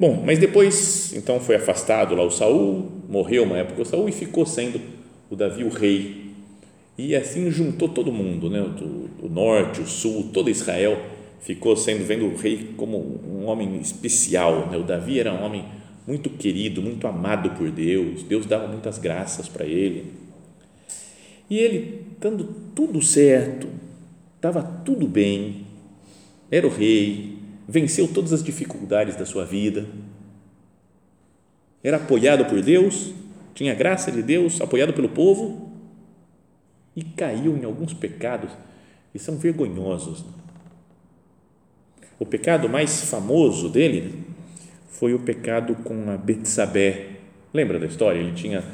Bom, 0.00 0.22
mas 0.24 0.38
depois, 0.38 1.12
então 1.12 1.38
foi 1.38 1.56
afastado 1.56 2.14
lá 2.14 2.22
o 2.22 2.30
Saul, 2.30 2.90
morreu 3.06 3.42
uma 3.44 3.58
época 3.58 3.82
o 3.82 3.84
Saul 3.84 4.08
e 4.08 4.12
ficou 4.12 4.46
sendo 4.46 4.80
o 5.28 5.36
Davi 5.36 5.62
o 5.62 5.68
rei. 5.68 6.30
E 6.96 7.14
assim 7.14 7.50
juntou 7.50 7.86
todo 7.86 8.10
mundo, 8.10 8.48
né, 8.48 8.62
o, 8.62 9.28
norte, 9.28 9.82
o 9.82 9.86
sul, 9.86 10.30
todo 10.32 10.48
Israel 10.48 10.98
ficou 11.40 11.76
sendo 11.76 12.02
vendo 12.06 12.24
o 12.24 12.34
rei 12.34 12.70
como 12.78 12.96
um 12.96 13.44
homem 13.44 13.78
especial, 13.78 14.70
né? 14.70 14.78
O 14.78 14.82
Davi 14.82 15.20
era 15.20 15.34
um 15.34 15.42
homem 15.44 15.66
muito 16.06 16.30
querido, 16.30 16.80
muito 16.80 17.06
amado 17.06 17.50
por 17.50 17.70
Deus. 17.70 18.22
Deus 18.22 18.46
dava 18.46 18.66
muitas 18.68 18.96
graças 18.96 19.48
para 19.48 19.66
ele. 19.66 20.12
E 21.48 21.58
ele, 21.58 22.06
dando 22.18 22.44
tudo 22.74 23.02
certo, 23.02 23.68
estava 24.36 24.62
tudo 24.62 25.06
bem, 25.06 25.66
era 26.50 26.66
o 26.66 26.70
rei, 26.70 27.29
venceu 27.70 28.08
todas 28.08 28.32
as 28.32 28.42
dificuldades 28.42 29.14
da 29.14 29.24
sua 29.24 29.44
vida, 29.44 29.86
era 31.84 31.98
apoiado 31.98 32.44
por 32.44 32.60
Deus, 32.60 33.14
tinha 33.54 33.74
graça 33.74 34.10
de 34.10 34.22
Deus, 34.22 34.60
apoiado 34.60 34.92
pelo 34.92 35.08
povo 35.08 35.70
e 36.96 37.04
caiu 37.04 37.56
em 37.56 37.64
alguns 37.64 37.94
pecados 37.94 38.50
que 39.12 39.18
são 39.18 39.38
vergonhosos. 39.38 40.24
O 42.18 42.26
pecado 42.26 42.68
mais 42.68 43.04
famoso 43.04 43.68
dele 43.68 44.24
foi 44.88 45.14
o 45.14 45.20
pecado 45.20 45.76
com 45.76 46.10
a 46.10 46.16
Betsabé. 46.16 47.06
Lembra 47.54 47.78
da 47.78 47.86
história? 47.86 48.18
Ele 48.18 48.32
tinha 48.32 48.64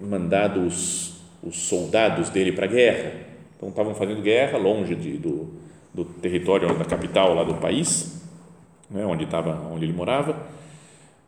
mandado 0.00 0.60
os, 0.60 1.20
os 1.42 1.58
soldados 1.58 2.30
dele 2.30 2.52
para 2.52 2.64
a 2.66 2.68
guerra. 2.68 3.12
Então 3.56 3.68
estavam 3.68 3.94
fazendo 3.94 4.22
guerra 4.22 4.56
longe 4.56 4.94
de, 4.94 5.18
do, 5.18 5.52
do 5.92 6.04
território 6.04 6.78
da 6.78 6.84
capital 6.84 7.34
lá 7.34 7.42
do 7.42 7.54
país, 7.54 8.17
né, 8.90 9.04
onde 9.04 9.24
estava, 9.24 9.68
onde 9.70 9.84
ele 9.84 9.92
morava, 9.92 10.46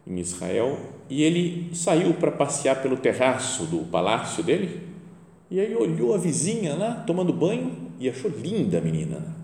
em 0.07 0.19
Israel. 0.19 0.79
E 1.09 1.23
ele 1.23 1.75
saiu 1.75 2.15
para 2.15 2.31
passear 2.31 2.83
pelo 2.83 2.97
terraço 2.97 3.65
do 3.65 3.85
palácio 3.87 4.43
dele. 4.43 4.89
E 5.51 5.61
aí 5.61 5.75
olhou 5.75 6.15
a 6.15 6.19
vizinha 6.19 6.75
lá 6.75 6.95
tomando 7.07 7.33
banho 7.33 7.91
e 7.99 8.09
achou 8.09 8.31
linda 8.31 8.79
a 8.79 8.81
menina. 8.81 9.37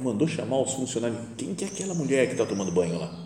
Mandou 0.00 0.26
chamar 0.28 0.60
os 0.60 0.72
funcionários. 0.72 1.18
Quem 1.36 1.54
que 1.54 1.64
é 1.64 1.68
aquela 1.68 1.94
mulher 1.94 2.26
que 2.26 2.32
está 2.32 2.46
tomando 2.46 2.72
banho 2.72 2.98
lá? 2.98 3.24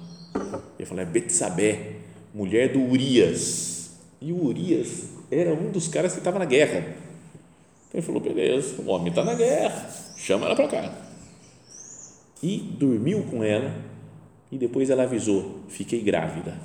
Ele 0.78 0.86
falou, 0.86 1.02
é 1.02 1.06
Betsabé, 1.06 1.96
mulher 2.34 2.72
do 2.72 2.80
Urias. 2.80 3.90
E 4.20 4.32
o 4.32 4.44
Urias 4.44 5.04
era 5.30 5.52
um 5.52 5.70
dos 5.70 5.88
caras 5.88 6.12
que 6.12 6.18
estava 6.18 6.38
na 6.38 6.44
guerra. 6.44 6.96
Ele 7.92 8.02
falou, 8.02 8.20
beleza, 8.20 8.80
o 8.82 8.88
homem 8.88 9.08
está 9.08 9.24
na 9.24 9.34
guerra, 9.34 9.88
chama 10.16 10.46
ela 10.46 10.56
para 10.56 10.68
cá. 10.68 10.92
E 12.42 12.58
dormiu 12.78 13.22
com 13.24 13.42
ela 13.42 13.72
e 14.50 14.58
depois 14.58 14.90
ela 14.90 15.04
avisou, 15.04 15.60
fiquei 15.68 16.00
grávida. 16.00 16.56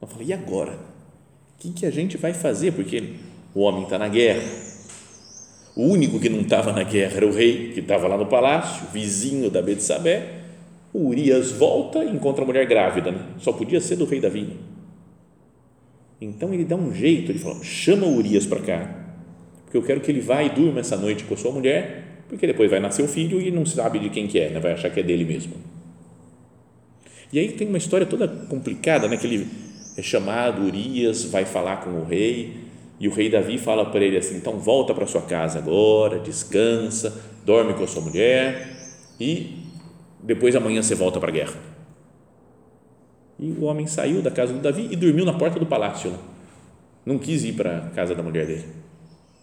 Eu 0.00 0.08
falei, 0.08 0.28
e 0.28 0.32
agora? 0.32 0.72
O 0.72 1.58
que, 1.58 1.72
que 1.72 1.86
a 1.86 1.90
gente 1.90 2.16
vai 2.16 2.34
fazer? 2.34 2.72
Porque 2.72 3.14
o 3.54 3.60
homem 3.60 3.84
está 3.84 3.98
na 3.98 4.08
guerra. 4.08 4.42
O 5.76 5.84
único 5.86 6.18
que 6.18 6.28
não 6.28 6.40
estava 6.40 6.72
na 6.72 6.82
guerra 6.82 7.16
era 7.16 7.26
o 7.26 7.32
rei, 7.32 7.72
que 7.72 7.80
estava 7.80 8.08
lá 8.08 8.16
no 8.16 8.26
palácio, 8.26 8.86
vizinho 8.92 9.50
da 9.50 9.62
Betsabé 9.62 10.42
o 10.92 11.08
Urias 11.08 11.52
volta 11.52 12.04
e 12.04 12.10
encontra 12.10 12.44
a 12.44 12.46
mulher 12.46 12.66
grávida, 12.66 13.10
né? 13.10 13.20
só 13.38 13.52
podia 13.52 13.80
ser 13.80 13.96
do 13.96 14.04
rei 14.04 14.20
Davi. 14.20 14.56
Então 16.20 16.52
ele 16.52 16.64
dá 16.64 16.76
um 16.76 16.92
jeito, 16.92 17.32
ele 17.32 17.38
fala: 17.38 17.62
chama 17.64 18.06
o 18.06 18.16
Urias 18.16 18.46
para 18.46 18.60
cá, 18.60 18.94
porque 19.64 19.76
eu 19.76 19.82
quero 19.82 20.00
que 20.00 20.10
ele 20.10 20.20
vá 20.20 20.42
e 20.42 20.50
durma 20.50 20.80
essa 20.80 20.96
noite 20.96 21.24
com 21.24 21.34
a 21.34 21.36
sua 21.36 21.50
mulher, 21.50 22.24
porque 22.28 22.46
depois 22.46 22.70
vai 22.70 22.78
nascer 22.78 23.02
o 23.02 23.08
filho 23.08 23.40
e 23.40 23.50
não 23.50 23.64
sabe 23.64 23.98
de 23.98 24.10
quem 24.10 24.26
que 24.26 24.38
é, 24.38 24.50
né? 24.50 24.60
vai 24.60 24.72
achar 24.72 24.90
que 24.90 25.00
é 25.00 25.02
dele 25.02 25.24
mesmo. 25.24 25.54
E 27.32 27.38
aí 27.38 27.52
tem 27.52 27.66
uma 27.66 27.78
história 27.78 28.06
toda 28.06 28.28
complicada, 28.28 29.08
né? 29.08 29.16
que 29.16 29.26
ele 29.26 29.48
é 29.96 30.02
chamado, 30.02 30.62
Urias 30.62 31.24
vai 31.24 31.44
falar 31.44 31.78
com 31.78 31.90
o 31.90 32.04
rei, 32.04 32.56
e 33.00 33.08
o 33.08 33.12
rei 33.12 33.28
Davi 33.28 33.58
fala 33.58 33.86
para 33.86 34.04
ele 34.04 34.16
assim: 34.16 34.36
então 34.36 34.58
volta 34.58 34.94
para 34.94 35.06
sua 35.06 35.22
casa 35.22 35.58
agora, 35.58 36.18
descansa, 36.18 37.20
dorme 37.44 37.74
com 37.74 37.82
a 37.82 37.86
sua 37.86 38.02
mulher 38.02 38.76
e 39.18 39.64
depois 40.22 40.54
amanhã 40.54 40.82
você 40.82 40.94
volta 40.94 41.18
para 41.18 41.30
a 41.30 41.32
guerra. 41.32 41.54
E 43.38 43.50
o 43.50 43.64
homem 43.64 43.88
saiu 43.88 44.22
da 44.22 44.30
casa 44.30 44.52
do 44.52 44.60
Davi 44.60 44.88
e 44.90 44.94
dormiu 44.94 45.24
na 45.24 45.32
porta 45.32 45.58
do 45.58 45.66
palácio. 45.66 46.14
Não 47.04 47.18
quis 47.18 47.42
ir 47.42 47.54
para 47.54 47.78
a 47.78 47.90
casa 47.90 48.14
da 48.14 48.22
mulher 48.22 48.46
dele, 48.46 48.66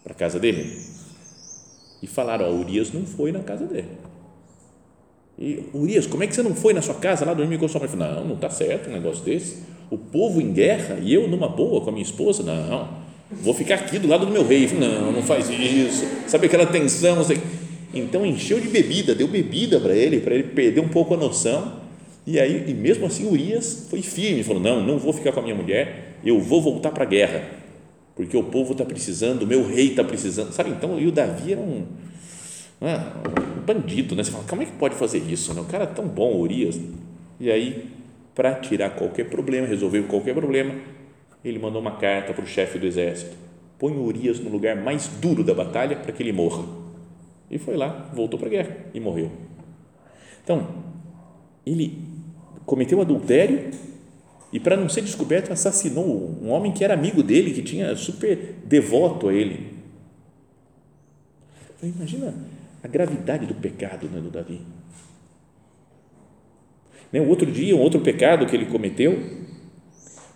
para 0.02 0.14
a 0.14 0.16
casa 0.16 0.38
dele. 0.38 0.80
E 2.02 2.06
falaram: 2.06 2.46
Ó, 2.46 2.52
Urias 2.54 2.90
não 2.92 3.04
foi 3.04 3.30
na 3.30 3.40
casa 3.40 3.66
dele. 3.66 3.88
E 5.40 5.64
Urias, 5.72 6.06
como 6.06 6.22
é 6.22 6.26
que 6.26 6.34
você 6.34 6.42
não 6.42 6.54
foi 6.54 6.74
na 6.74 6.82
sua 6.82 6.96
casa 6.96 7.24
lá 7.24 7.32
dormir 7.32 7.56
com 7.56 7.66
sua 7.66 7.80
mãe? 7.80 7.88
Não, 7.96 8.24
não 8.26 8.34
está 8.34 8.50
certo 8.50 8.90
um 8.90 8.92
negócio 8.92 9.24
desse. 9.24 9.56
O 9.90 9.96
povo 9.96 10.38
em 10.38 10.52
guerra 10.52 10.98
e 11.00 11.14
eu 11.14 11.26
numa 11.26 11.48
boa 11.48 11.80
com 11.80 11.88
a 11.88 11.92
minha 11.92 12.04
esposa? 12.04 12.42
Não, 12.42 12.88
vou 13.30 13.54
ficar 13.54 13.76
aqui 13.76 13.98
do 13.98 14.06
lado 14.06 14.26
do 14.26 14.32
meu 14.32 14.46
rei. 14.46 14.68
Não, 14.78 15.10
não 15.10 15.22
faz 15.22 15.48
isso. 15.48 16.06
Sabe 16.26 16.46
aquela 16.46 16.66
tensão? 16.66 17.16
Então 17.94 18.26
encheu 18.26 18.60
de 18.60 18.68
bebida, 18.68 19.14
deu 19.14 19.26
bebida 19.26 19.80
para 19.80 19.94
ele, 19.94 20.20
para 20.20 20.34
ele 20.34 20.44
perder 20.44 20.80
um 20.80 20.88
pouco 20.88 21.14
a 21.14 21.16
noção. 21.16 21.80
E 22.26 22.38
aí, 22.38 22.66
e 22.68 22.74
mesmo 22.74 23.06
assim, 23.06 23.26
Urias 23.26 23.86
foi 23.88 24.02
firme, 24.02 24.44
falou: 24.44 24.62
Não, 24.62 24.84
não 24.84 24.98
vou 24.98 25.12
ficar 25.12 25.32
com 25.32 25.40
a 25.40 25.42
minha 25.42 25.54
mulher, 25.54 26.18
eu 26.22 26.38
vou 26.38 26.60
voltar 26.60 26.90
para 26.90 27.04
a 27.04 27.06
guerra, 27.06 27.48
porque 28.14 28.36
o 28.36 28.42
povo 28.42 28.72
está 28.72 28.84
precisando, 28.84 29.42
o 29.42 29.46
meu 29.46 29.66
rei 29.66 29.88
está 29.88 30.04
precisando. 30.04 30.52
Sabe? 30.52 30.68
Então, 30.68 31.00
e 31.00 31.06
o 31.06 31.10
Davi 31.10 31.52
era 31.52 31.60
um, 31.62 31.86
é, 32.80 32.96
um 33.58 33.60
bandido, 33.64 34.14
né? 34.14 34.24
Você 34.24 34.30
fala: 34.30 34.44
Como 34.48 34.62
é 34.62 34.66
que 34.66 34.72
pode 34.72 34.94
fazer 34.94 35.18
isso? 35.18 35.52
Né? 35.54 35.60
O 35.60 35.66
cara 35.66 35.84
é 35.84 35.88
tão 35.88 36.06
bom, 36.06 36.36
Urias. 36.36 36.80
E 37.38 37.50
aí, 37.50 37.90
para 38.34 38.54
tirar 38.54 38.90
qualquer 38.90 39.28
problema, 39.28 39.66
resolver 39.66 40.02
qualquer 40.04 40.34
problema, 40.34 40.74
ele 41.44 41.58
mandou 41.58 41.80
uma 41.80 41.96
carta 41.96 42.32
para 42.32 42.44
o 42.44 42.46
chefe 42.46 42.78
do 42.78 42.86
exército: 42.86 43.36
Põe 43.78 43.92
Urias 43.96 44.40
no 44.40 44.50
lugar 44.50 44.76
mais 44.76 45.06
duro 45.06 45.44
da 45.44 45.54
batalha 45.54 45.96
para 45.96 46.12
que 46.12 46.22
ele 46.22 46.32
morra 46.32 46.80
e 47.50 47.58
foi 47.58 47.76
lá, 47.76 48.08
voltou 48.14 48.38
para 48.38 48.46
a 48.46 48.50
guerra 48.50 48.76
e 48.94 49.00
morreu. 49.00 49.30
Então, 50.42 50.68
ele 51.66 51.98
cometeu 52.64 53.00
adultério 53.00 53.70
e, 54.52 54.60
para 54.60 54.76
não 54.76 54.88
ser 54.88 55.02
descoberto, 55.02 55.52
assassinou 55.52 56.38
um 56.40 56.50
homem 56.50 56.72
que 56.72 56.84
era 56.84 56.94
amigo 56.94 57.22
dele, 57.22 57.52
que 57.52 57.62
tinha 57.62 57.96
super 57.96 58.54
devoto 58.64 59.28
a 59.28 59.34
ele. 59.34 59.74
Então, 61.76 61.88
imagina 61.88 62.34
a 62.82 62.88
gravidade 62.88 63.46
do 63.46 63.54
pecado 63.54 64.08
né, 64.08 64.20
do 64.20 64.30
Davi. 64.30 64.60
Né, 67.12 67.20
um 67.20 67.28
outro 67.28 67.50
dia, 67.50 67.76
um 67.76 67.80
outro 67.80 68.00
pecado 68.00 68.46
que 68.46 68.56
ele 68.56 68.66
cometeu 68.66 69.18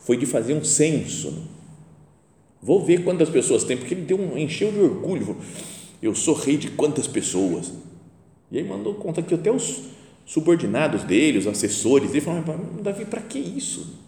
foi 0.00 0.16
de 0.16 0.26
fazer 0.26 0.54
um 0.54 0.64
censo. 0.64 1.48
Vou 2.60 2.84
ver 2.84 3.04
quantas 3.04 3.28
pessoas 3.28 3.64
tem, 3.64 3.76
porque 3.76 3.94
ele 3.94 4.02
deu 4.02 4.18
um, 4.18 4.36
encheu 4.38 4.72
de 4.72 4.78
orgulho 4.78 5.36
eu 6.04 6.14
sou 6.14 6.34
rei 6.34 6.58
de 6.58 6.70
quantas 6.70 7.06
pessoas? 7.06 7.72
E 8.52 8.58
aí 8.58 8.64
mandou 8.64 8.94
conta 8.94 9.22
que 9.22 9.34
até 9.34 9.50
os 9.50 9.84
subordinados 10.26 11.02
dele, 11.02 11.38
os 11.38 11.46
assessores, 11.46 12.10
ele 12.10 12.20
falaram, 12.20 12.82
Davi, 12.82 13.06
para 13.06 13.22
que 13.22 13.38
isso? 13.38 13.98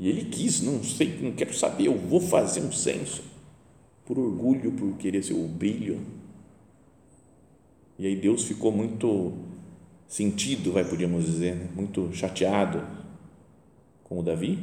E 0.00 0.08
ele 0.08 0.24
quis, 0.24 0.60
não 0.62 0.82
sei, 0.82 1.20
não 1.22 1.30
quero 1.30 1.54
saber, 1.54 1.86
eu 1.86 1.96
vou 1.96 2.20
fazer 2.20 2.60
um 2.60 2.72
censo, 2.72 3.22
por 4.04 4.18
orgulho, 4.18 4.72
por 4.72 4.96
querer 4.96 5.22
ser 5.22 5.34
o 5.34 5.46
brilho. 5.46 6.00
E 8.02 8.06
aí 8.08 8.16
Deus 8.16 8.42
ficou 8.42 8.72
muito 8.72 9.32
sentido, 10.08 10.72
vai, 10.72 10.84
podíamos 10.84 11.24
dizer, 11.24 11.54
né? 11.54 11.68
muito 11.72 12.12
chateado 12.12 12.84
com 14.02 14.18
o 14.18 14.22
Davi, 14.24 14.58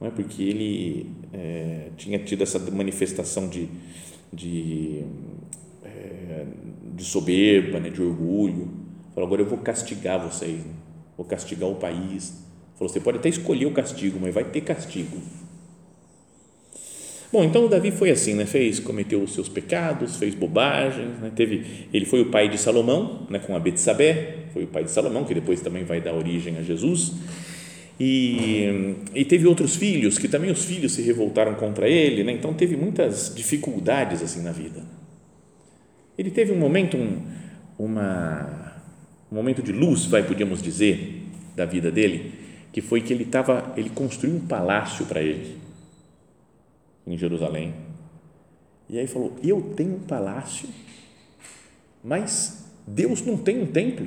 não 0.00 0.08
é? 0.08 0.10
porque 0.10 0.42
ele 0.42 1.12
é, 1.32 1.90
tinha 1.96 2.18
tido 2.18 2.42
essa 2.42 2.58
manifestação 2.58 3.48
de, 3.48 3.68
de 4.32 5.04
é, 5.84 6.46
de 6.96 7.04
soberba, 7.04 7.78
né, 7.78 7.90
de 7.90 8.02
orgulho. 8.02 8.72
Falou, 9.14 9.28
agora 9.28 9.42
eu 9.42 9.46
vou 9.46 9.58
castigar 9.58 10.20
vocês, 10.20 10.64
né? 10.64 10.74
vou 11.16 11.24
castigar 11.24 11.70
o 11.70 11.76
país. 11.76 12.44
Falou, 12.74 12.92
você 12.92 12.98
pode 12.98 13.18
até 13.18 13.28
escolher 13.28 13.66
o 13.66 13.72
castigo, 13.72 14.18
mas 14.20 14.34
vai 14.34 14.42
ter 14.42 14.62
castigo. 14.62 15.16
Bom, 17.36 17.44
então 17.44 17.68
Davi 17.68 17.90
foi 17.90 18.10
assim, 18.10 18.32
né? 18.32 18.46
Fez, 18.46 18.80
cometeu 18.80 19.22
os 19.22 19.34
seus 19.34 19.46
pecados, 19.46 20.16
fez 20.16 20.34
bobagens, 20.34 21.18
né? 21.20 21.30
Teve, 21.36 21.86
ele 21.92 22.06
foi 22.06 22.22
o 22.22 22.30
pai 22.30 22.48
de 22.48 22.56
Salomão, 22.56 23.26
né? 23.28 23.38
Com 23.38 23.54
a 23.54 23.58
Betsabé, 23.58 24.46
foi 24.54 24.64
o 24.64 24.66
pai 24.66 24.84
de 24.84 24.90
Salomão 24.90 25.22
que 25.22 25.34
depois 25.34 25.60
também 25.60 25.84
vai 25.84 26.00
dar 26.00 26.14
origem 26.14 26.56
a 26.56 26.62
Jesus. 26.62 27.12
E, 28.00 28.94
e 29.14 29.22
teve 29.26 29.46
outros 29.46 29.76
filhos 29.76 30.16
que 30.16 30.28
também 30.28 30.50
os 30.50 30.64
filhos 30.64 30.92
se 30.92 31.02
revoltaram 31.02 31.54
contra 31.56 31.86
ele, 31.86 32.24
né? 32.24 32.32
Então 32.32 32.54
teve 32.54 32.74
muitas 32.74 33.34
dificuldades 33.36 34.22
assim 34.22 34.40
na 34.40 34.52
vida. 34.52 34.82
Ele 36.16 36.30
teve 36.30 36.52
um 36.52 36.58
momento, 36.58 36.96
um, 36.96 37.20
uma, 37.78 38.80
um 39.30 39.34
momento 39.34 39.62
de 39.62 39.72
luz, 39.72 40.06
vai, 40.06 40.22
podíamos 40.22 40.62
dizer, 40.62 41.22
da 41.54 41.66
vida 41.66 41.90
dele, 41.90 42.32
que 42.72 42.80
foi 42.80 43.02
que 43.02 43.12
ele 43.12 43.24
estava, 43.24 43.74
ele 43.76 43.90
construiu 43.90 44.36
um 44.36 44.40
palácio 44.40 45.04
para 45.04 45.20
ele. 45.20 45.65
Em 47.06 47.16
Jerusalém. 47.16 47.74
E 48.88 48.98
aí 48.98 49.06
falou: 49.06 49.32
Eu 49.42 49.60
tenho 49.76 49.96
um 49.96 50.00
palácio, 50.00 50.68
mas 52.02 52.64
Deus 52.86 53.22
não 53.22 53.36
tem 53.36 53.62
um 53.62 53.66
templo. 53.66 54.06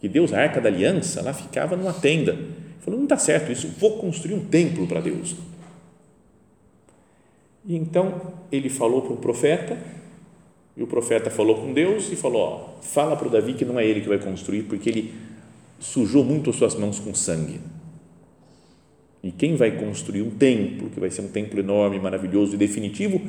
Que 0.00 0.08
Deus, 0.08 0.32
a 0.32 0.40
arca 0.40 0.60
da 0.60 0.68
aliança, 0.68 1.22
lá 1.22 1.32
ficava 1.32 1.76
numa 1.76 1.92
tenda. 1.92 2.32
Ele 2.32 2.54
falou: 2.80 2.98
Não 2.98 3.04
está 3.04 3.16
certo 3.16 3.52
isso, 3.52 3.68
vou 3.78 3.98
construir 3.98 4.34
um 4.34 4.44
templo 4.44 4.86
para 4.86 5.00
Deus. 5.00 5.36
E 7.64 7.76
então 7.76 8.32
ele 8.50 8.68
falou 8.68 9.02
para 9.02 9.12
o 9.12 9.16
profeta, 9.16 9.78
e 10.76 10.82
o 10.82 10.86
profeta 10.86 11.30
falou 11.30 11.56
com 11.56 11.72
Deus 11.72 12.10
e 12.10 12.16
falou: 12.16 12.40
ó, 12.40 12.82
Fala 12.82 13.16
para 13.16 13.28
o 13.28 13.30
Davi 13.30 13.54
que 13.54 13.64
não 13.64 13.78
é 13.78 13.86
ele 13.86 14.00
que 14.00 14.08
vai 14.08 14.18
construir, 14.18 14.64
porque 14.64 14.88
ele 14.88 15.14
sujou 15.78 16.24
muito 16.24 16.50
as 16.50 16.56
suas 16.56 16.74
mãos 16.74 16.98
com 16.98 17.14
sangue. 17.14 17.60
E 19.22 19.30
quem 19.30 19.54
vai 19.54 19.70
construir 19.72 20.22
um 20.22 20.30
templo, 20.30 20.90
que 20.90 20.98
vai 20.98 21.10
ser 21.10 21.22
um 21.22 21.28
templo 21.28 21.60
enorme, 21.60 21.98
maravilhoso 21.98 22.54
e 22.54 22.56
definitivo, 22.56 23.20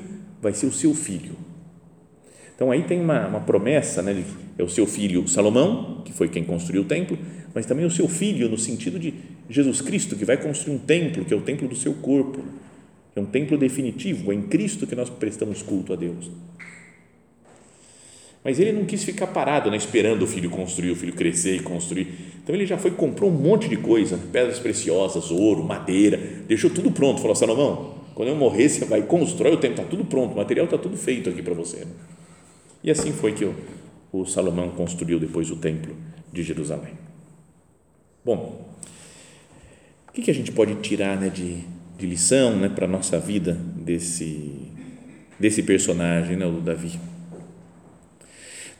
vai 0.41 0.53
ser 0.53 0.65
o 0.65 0.71
seu 0.71 0.93
filho. 0.93 1.35
Então 2.55 2.71
aí 2.71 2.83
tem 2.83 2.99
uma, 2.99 3.27
uma 3.27 3.39
promessa, 3.39 4.01
né, 4.01 4.23
é 4.57 4.63
o 4.63 4.69
seu 4.69 4.85
filho 4.85 5.27
Salomão, 5.27 6.01
que 6.05 6.13
foi 6.13 6.29
quem 6.29 6.43
construiu 6.43 6.83
o 6.83 6.85
templo, 6.85 7.17
mas 7.53 7.65
também 7.65 7.85
o 7.85 7.91
seu 7.91 8.07
filho, 8.07 8.49
no 8.49 8.57
sentido 8.57 8.99
de 8.99 9.13
Jesus 9.49 9.81
Cristo, 9.81 10.15
que 10.15 10.25
vai 10.25 10.37
construir 10.37 10.75
um 10.75 10.79
templo, 10.79 11.25
que 11.25 11.33
é 11.33 11.37
o 11.37 11.41
templo 11.41 11.67
do 11.67 11.75
seu 11.75 11.93
corpo, 11.93 12.43
é 13.15 13.19
um 13.19 13.25
templo 13.25 13.57
definitivo, 13.57 14.31
é 14.31 14.35
em 14.35 14.43
Cristo 14.43 14.87
que 14.87 14.95
nós 14.95 15.09
prestamos 15.09 15.61
culto 15.61 15.93
a 15.93 15.95
Deus. 15.95 16.31
Mas 18.43 18.59
ele 18.59 18.73
não 18.73 18.83
quis 18.83 19.03
ficar 19.03 19.27
parado, 19.27 19.71
né, 19.71 19.77
esperando 19.77 20.23
o 20.23 20.27
filho 20.27 20.49
construir, 20.49 20.91
o 20.91 20.95
filho 20.95 21.13
crescer 21.13 21.55
e 21.55 21.59
construir. 21.61 22.13
Então 22.43 22.53
ele 22.53 22.65
já 22.65 22.77
foi 22.77 22.91
comprou 22.91 23.29
um 23.29 23.33
monte 23.33 23.69
de 23.69 23.77
coisa, 23.77 24.19
pedras 24.31 24.59
preciosas, 24.59 25.31
ouro, 25.31 25.63
madeira, 25.63 26.17
deixou 26.45 26.69
tudo 26.69 26.91
pronto. 26.91 27.21
Falou: 27.21 27.35
Salomão, 27.35 27.95
quando 28.13 28.29
eu 28.29 28.35
morrer, 28.35 28.67
você 28.67 28.83
vai 28.83 29.01
constrói 29.03 29.53
o 29.53 29.57
templo, 29.57 29.81
está 29.81 29.89
tudo 29.89 30.03
pronto, 30.03 30.33
o 30.33 30.37
material 30.37 30.65
está 30.65 30.77
tudo 30.77 30.97
feito 30.97 31.29
aqui 31.29 31.41
para 31.41 31.53
você. 31.53 31.77
Né? 31.77 31.91
E 32.83 32.91
assim 32.91 33.13
foi 33.13 33.31
que 33.31 33.45
o, 33.45 33.55
o 34.11 34.25
Salomão 34.25 34.69
construiu 34.71 35.19
depois 35.19 35.49
o 35.49 35.55
templo 35.55 35.95
de 36.31 36.43
Jerusalém. 36.43 36.93
Bom, 38.25 38.69
o 40.09 40.11
que, 40.11 40.21
que 40.21 40.31
a 40.31 40.33
gente 40.33 40.51
pode 40.51 40.75
tirar 40.75 41.19
né, 41.19 41.29
de, 41.29 41.59
de 41.97 42.05
lição 42.05 42.57
né, 42.57 42.67
para 42.67 42.85
a 42.85 42.89
nossa 42.89 43.19
vida 43.19 43.53
desse, 43.53 44.67
desse 45.39 45.63
personagem, 45.63 46.35
né, 46.35 46.45
o 46.45 46.59
Davi? 46.59 46.99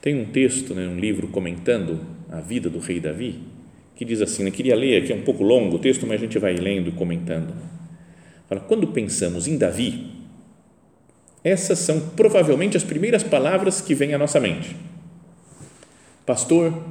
Tem 0.04 0.20
um 0.20 0.26
texto, 0.26 0.76
né, 0.76 0.86
um 0.86 1.00
livro 1.00 1.30
comentando 1.30 1.98
a 2.30 2.42
vida 2.42 2.70
do 2.70 2.78
rei 2.78 3.00
Davi, 3.00 3.40
que 3.96 4.04
diz 4.04 4.22
assim, 4.22 4.44
né, 4.44 4.52
queria 4.52 4.76
ler 4.76 5.02
aqui, 5.02 5.14
é 5.14 5.16
um 5.16 5.22
pouco 5.22 5.46
longo 5.46 5.78
o 5.78 5.80
texto, 5.80 6.06
mas 6.06 6.18
a 6.20 6.26
gente 6.26 6.38
vai 6.38 6.56
lendo 6.56 6.90
e 6.90 6.92
comentando. 6.92 7.54
Fala, 8.50 8.60
quando 8.60 8.86
pensamos 8.88 9.48
em 9.48 9.58
Davi, 9.58 10.12
essas 11.42 11.80
são 11.80 12.02
provavelmente 12.18 12.76
as 12.76 12.84
primeiras 12.84 13.24
palavras 13.24 13.80
que 13.80 13.96
vêm 13.96 14.14
à 14.14 14.18
nossa 14.18 14.42
mente. 14.42 14.76
Pastor, 16.26 16.84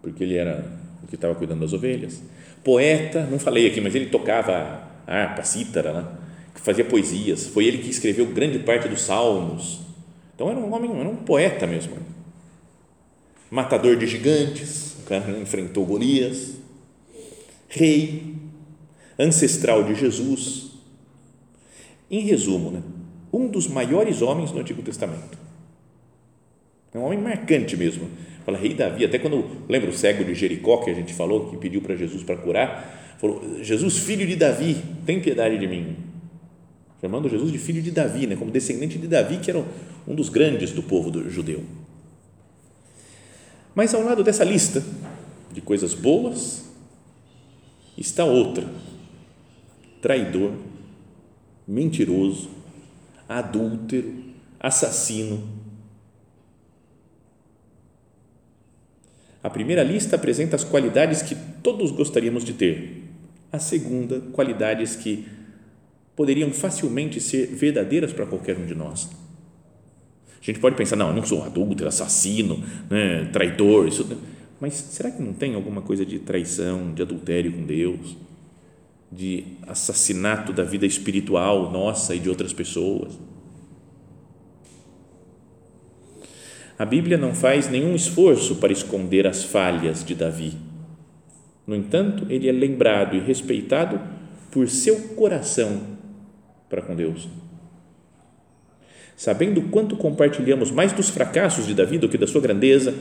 porque 0.00 0.22
ele 0.22 0.36
era 0.36 0.70
o 1.02 1.08
que 1.08 1.16
estava 1.16 1.34
cuidando 1.34 1.62
das 1.62 1.72
ovelhas. 1.72 2.22
Poeta, 2.62 3.26
não 3.28 3.40
falei 3.40 3.66
aqui, 3.66 3.80
mas 3.80 3.92
ele 3.92 4.06
tocava 4.06 4.88
harpa, 5.04 5.42
cítara, 5.42 5.92
né? 5.92 6.08
fazia 6.54 6.84
poesias. 6.84 7.48
Foi 7.48 7.66
ele 7.66 7.78
que 7.78 7.90
escreveu 7.90 8.24
grande 8.26 8.60
parte 8.60 8.86
dos 8.86 9.00
salmos. 9.00 9.80
Então 10.32 10.48
era 10.48 10.60
um 10.60 10.72
homem, 10.72 10.96
era 11.00 11.08
um 11.08 11.16
poeta 11.16 11.66
mesmo 11.66 12.14
matador 13.50 13.96
de 13.96 14.06
gigantes, 14.06 14.96
o 15.00 15.08
cara 15.08 15.38
enfrentou 15.38 15.84
Golias, 15.84 16.54
rei, 17.68 18.34
ancestral 19.18 19.84
de 19.84 19.94
Jesus. 19.94 20.72
Em 22.10 22.20
resumo, 22.20 22.70
né, 22.70 22.82
um 23.32 23.48
dos 23.48 23.66
maiores 23.66 24.22
homens 24.22 24.50
do 24.50 24.58
Antigo 24.58 24.82
Testamento. 24.82 25.38
É 26.94 26.98
um 26.98 27.04
homem 27.04 27.20
marcante 27.20 27.76
mesmo. 27.76 28.08
Fala, 28.44 28.58
rei 28.58 28.74
Davi, 28.74 29.04
até 29.04 29.18
quando, 29.18 29.44
lembra 29.68 29.90
o 29.90 29.92
cego 29.92 30.24
de 30.24 30.34
Jericó 30.34 30.78
que 30.78 30.90
a 30.90 30.94
gente 30.94 31.12
falou, 31.12 31.50
que 31.50 31.56
pediu 31.56 31.82
para 31.82 31.96
Jesus 31.96 32.22
para 32.22 32.36
curar, 32.36 33.16
falou, 33.18 33.42
Jesus, 33.60 33.98
filho 33.98 34.26
de 34.26 34.36
Davi, 34.36 34.76
tem 35.04 35.20
piedade 35.20 35.58
de 35.58 35.66
mim. 35.66 35.96
Chamando 37.00 37.28
Jesus 37.28 37.52
de 37.52 37.58
filho 37.58 37.82
de 37.82 37.90
Davi, 37.90 38.26
né, 38.26 38.36
como 38.36 38.50
descendente 38.50 38.98
de 38.98 39.06
Davi, 39.06 39.38
que 39.38 39.50
era 39.50 39.64
um 40.06 40.14
dos 40.14 40.28
grandes 40.28 40.72
do 40.72 40.82
povo 40.82 41.28
judeu. 41.28 41.62
Mas 43.76 43.92
ao 43.92 44.02
lado 44.02 44.24
dessa 44.24 44.42
lista 44.42 44.82
de 45.52 45.60
coisas 45.60 45.92
boas 45.92 46.64
está 47.98 48.24
outra: 48.24 48.66
traidor, 50.00 50.54
mentiroso, 51.68 52.48
adúltero, 53.28 54.14
assassino. 54.58 55.46
A 59.42 59.50
primeira 59.50 59.82
lista 59.82 60.16
apresenta 60.16 60.56
as 60.56 60.64
qualidades 60.64 61.20
que 61.20 61.36
todos 61.62 61.90
gostaríamos 61.90 62.44
de 62.44 62.54
ter. 62.54 63.02
A 63.52 63.58
segunda, 63.58 64.22
qualidades 64.32 64.96
que 64.96 65.28
poderiam 66.16 66.50
facilmente 66.50 67.20
ser 67.20 67.48
verdadeiras 67.48 68.14
para 68.14 68.24
qualquer 68.24 68.56
um 68.56 68.64
de 68.64 68.74
nós 68.74 69.06
a 70.40 70.44
gente 70.44 70.60
pode 70.60 70.76
pensar, 70.76 70.96
não, 70.96 71.08
eu 71.08 71.14
não 71.14 71.24
sou 71.24 71.42
adúltero, 71.42 71.88
assassino, 71.88 72.62
né, 72.88 73.28
traidor, 73.32 73.88
isso, 73.88 74.06
mas 74.60 74.74
será 74.74 75.10
que 75.10 75.22
não 75.22 75.32
tem 75.32 75.54
alguma 75.54 75.82
coisa 75.82 76.04
de 76.04 76.18
traição, 76.18 76.92
de 76.94 77.02
adultério 77.02 77.52
com 77.52 77.64
Deus, 77.64 78.16
de 79.10 79.44
assassinato 79.66 80.52
da 80.52 80.62
vida 80.62 80.86
espiritual 80.86 81.70
nossa 81.70 82.14
e 82.14 82.18
de 82.18 82.28
outras 82.28 82.52
pessoas? 82.52 83.18
A 86.78 86.84
Bíblia 86.84 87.16
não 87.16 87.34
faz 87.34 87.68
nenhum 87.68 87.94
esforço 87.94 88.56
para 88.56 88.72
esconder 88.72 89.26
as 89.26 89.42
falhas 89.42 90.04
de 90.04 90.14
Davi. 90.14 90.52
No 91.66 91.74
entanto, 91.74 92.26
ele 92.30 92.48
é 92.48 92.52
lembrado 92.52 93.16
e 93.16 93.20
respeitado 93.20 93.98
por 94.50 94.68
seu 94.68 94.96
coração 95.14 95.96
para 96.68 96.82
com 96.82 96.94
Deus 96.94 97.26
Sabendo 99.16 99.62
quanto 99.62 99.96
compartilhamos 99.96 100.70
mais 100.70 100.92
dos 100.92 101.08
fracassos 101.08 101.66
de 101.66 101.74
Davi 101.74 101.96
do 101.96 102.08
que 102.08 102.18
da 102.18 102.26
sua 102.26 102.40
grandeza, 102.40 102.94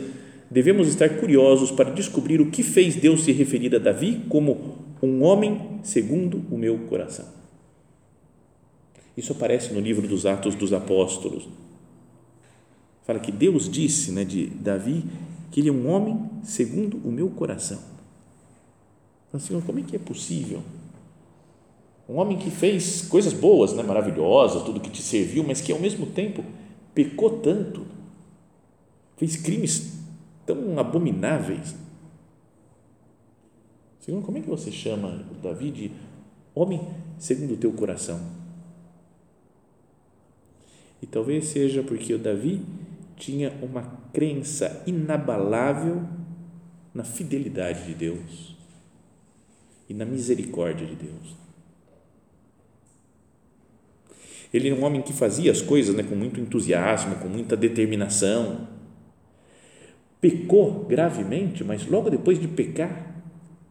devemos 0.49 0.88
estar 0.88 1.10
curiosos 1.10 1.71
para 1.71 1.91
descobrir 1.91 2.39
o 2.39 2.49
que 2.49 2.63
fez 2.63 2.95
Deus 2.95 3.23
se 3.23 3.34
referir 3.34 3.75
a 3.75 3.80
Davi 3.80 4.21
como 4.30 4.78
um 5.04 5.23
homem 5.23 5.80
segundo 5.84 6.41
o 6.49 6.58
meu 6.58 6.80
coração. 6.88 7.25
Isso 9.17 9.34
aparece 9.34 9.73
no 9.73 9.80
livro 9.80 10.08
dos 10.08 10.25
Atos 10.25 10.56
dos 10.56 10.71
Apóstolos. 10.71 11.47
Fala 13.06 13.19
que 13.19 13.32
Deus 13.32 13.69
disse 13.69 14.12
né, 14.12 14.23
de 14.23 14.47
Davi 14.47 15.04
que 15.51 15.60
ele 15.60 15.69
é 15.69 15.71
um 15.71 15.89
homem 15.89 16.30
segundo 16.43 16.97
o 16.97 17.12
meu 17.12 17.30
coração. 17.30 17.80
Então, 19.28 19.39
Senhor, 19.39 19.62
como 19.63 19.80
é 19.80 19.84
que 19.84 19.95
é 19.95 19.99
possível? 19.99 20.63
Um 22.07 22.17
homem 22.17 22.37
que 22.37 22.51
fez 22.51 23.01
coisas 23.07 23.33
boas, 23.33 23.73
né, 23.73 23.81
maravilhosas, 23.81 24.63
tudo 24.63 24.79
que 24.79 24.91
te 24.91 25.01
serviu, 25.01 25.43
mas 25.43 25.59
que 25.59 25.71
ao 25.71 25.79
mesmo 25.79 26.05
tempo 26.05 26.43
pecou 26.93 27.39
tanto, 27.39 27.85
fez 29.17 29.35
crimes 29.35 29.99
tão 30.45 30.77
abomináveis. 30.77 31.75
Senhor, 33.99 34.21
como 34.21 34.37
é 34.37 34.41
que 34.41 34.49
você 34.49 34.71
chama 34.71 35.25
Davi 35.41 35.71
de 35.71 35.91
homem 36.53 36.79
segundo 37.17 37.55
o 37.55 37.57
teu 37.57 37.71
coração? 37.73 38.19
E 41.01 41.07
talvez 41.07 41.45
seja 41.45 41.81
porque 41.81 42.13
o 42.13 42.19
Davi 42.19 42.61
tinha 43.15 43.51
uma 43.63 43.81
crença 44.13 44.83
inabalável 44.85 46.03
na 46.93 47.03
fidelidade 47.03 47.85
de 47.85 47.93
Deus 47.95 48.55
e 49.89 49.93
na 49.93 50.05
misericórdia 50.05 50.85
de 50.85 50.95
Deus. 50.95 51.44
Ele 54.53 54.69
era 54.69 54.79
um 54.79 54.84
homem 54.84 55.01
que 55.01 55.13
fazia 55.13 55.51
as 55.51 55.62
coisas 55.62 55.95
né, 55.95 56.03
com 56.03 56.15
muito 56.15 56.39
entusiasmo, 56.39 57.15
com 57.15 57.27
muita 57.27 57.55
determinação. 57.55 58.67
Pecou 60.21 60.86
gravemente, 60.86 61.63
mas 61.63 61.86
logo 61.88 62.10
depois 62.10 62.39
de 62.39 62.47
pecar, 62.47 63.15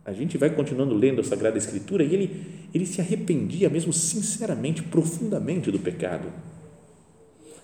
a 0.04 0.12
gente 0.12 0.36
vai 0.36 0.50
continuando 0.50 0.94
lendo 0.94 1.20
a 1.20 1.24
Sagrada 1.24 1.56
Escritura 1.56 2.04
e 2.04 2.12
ele, 2.12 2.46
ele 2.74 2.84
se 2.84 3.00
arrependia 3.00 3.70
mesmo 3.70 3.92
sinceramente, 3.92 4.82
profundamente 4.82 5.70
do 5.70 5.78
pecado. 5.78 6.28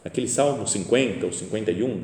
Aquele 0.02 0.26
Salmo 0.26 0.66
50 0.66 1.26
ou 1.26 1.32
51, 1.32 2.00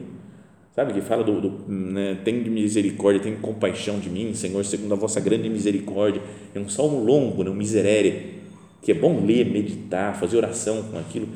sabe, 0.74 0.92
que 0.92 1.00
fala 1.00 1.24
do, 1.24 1.40
do 1.40 1.72
né, 1.72 2.18
tem 2.22 2.42
de 2.42 2.50
misericórdia, 2.50 3.22
tem 3.22 3.34
compaixão 3.36 3.98
de 3.98 4.10
mim, 4.10 4.34
Senhor, 4.34 4.62
segundo 4.62 4.92
a 4.92 4.96
vossa 4.96 5.18
grande 5.18 5.48
misericórdia. 5.48 6.20
É 6.54 6.60
um 6.60 6.68
salmo 6.68 7.02
longo, 7.02 7.42
né, 7.42 7.50
um 7.50 7.54
miserere 7.54 8.35
que 8.86 8.92
é 8.92 8.94
bom 8.94 9.26
ler, 9.26 9.50
meditar, 9.50 10.14
fazer 10.14 10.36
oração 10.36 10.80
com 10.84 10.96
aquilo, 10.96 11.28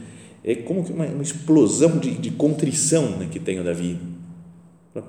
é 0.44 0.54
como 0.54 0.84
que 0.84 0.92
uma, 0.92 1.04
uma 1.06 1.20
explosão 1.20 1.98
de, 1.98 2.16
de 2.16 2.30
contrição 2.30 3.18
né, 3.18 3.28
que 3.28 3.40
tem 3.40 3.58
o 3.58 3.64
Davi. 3.64 3.98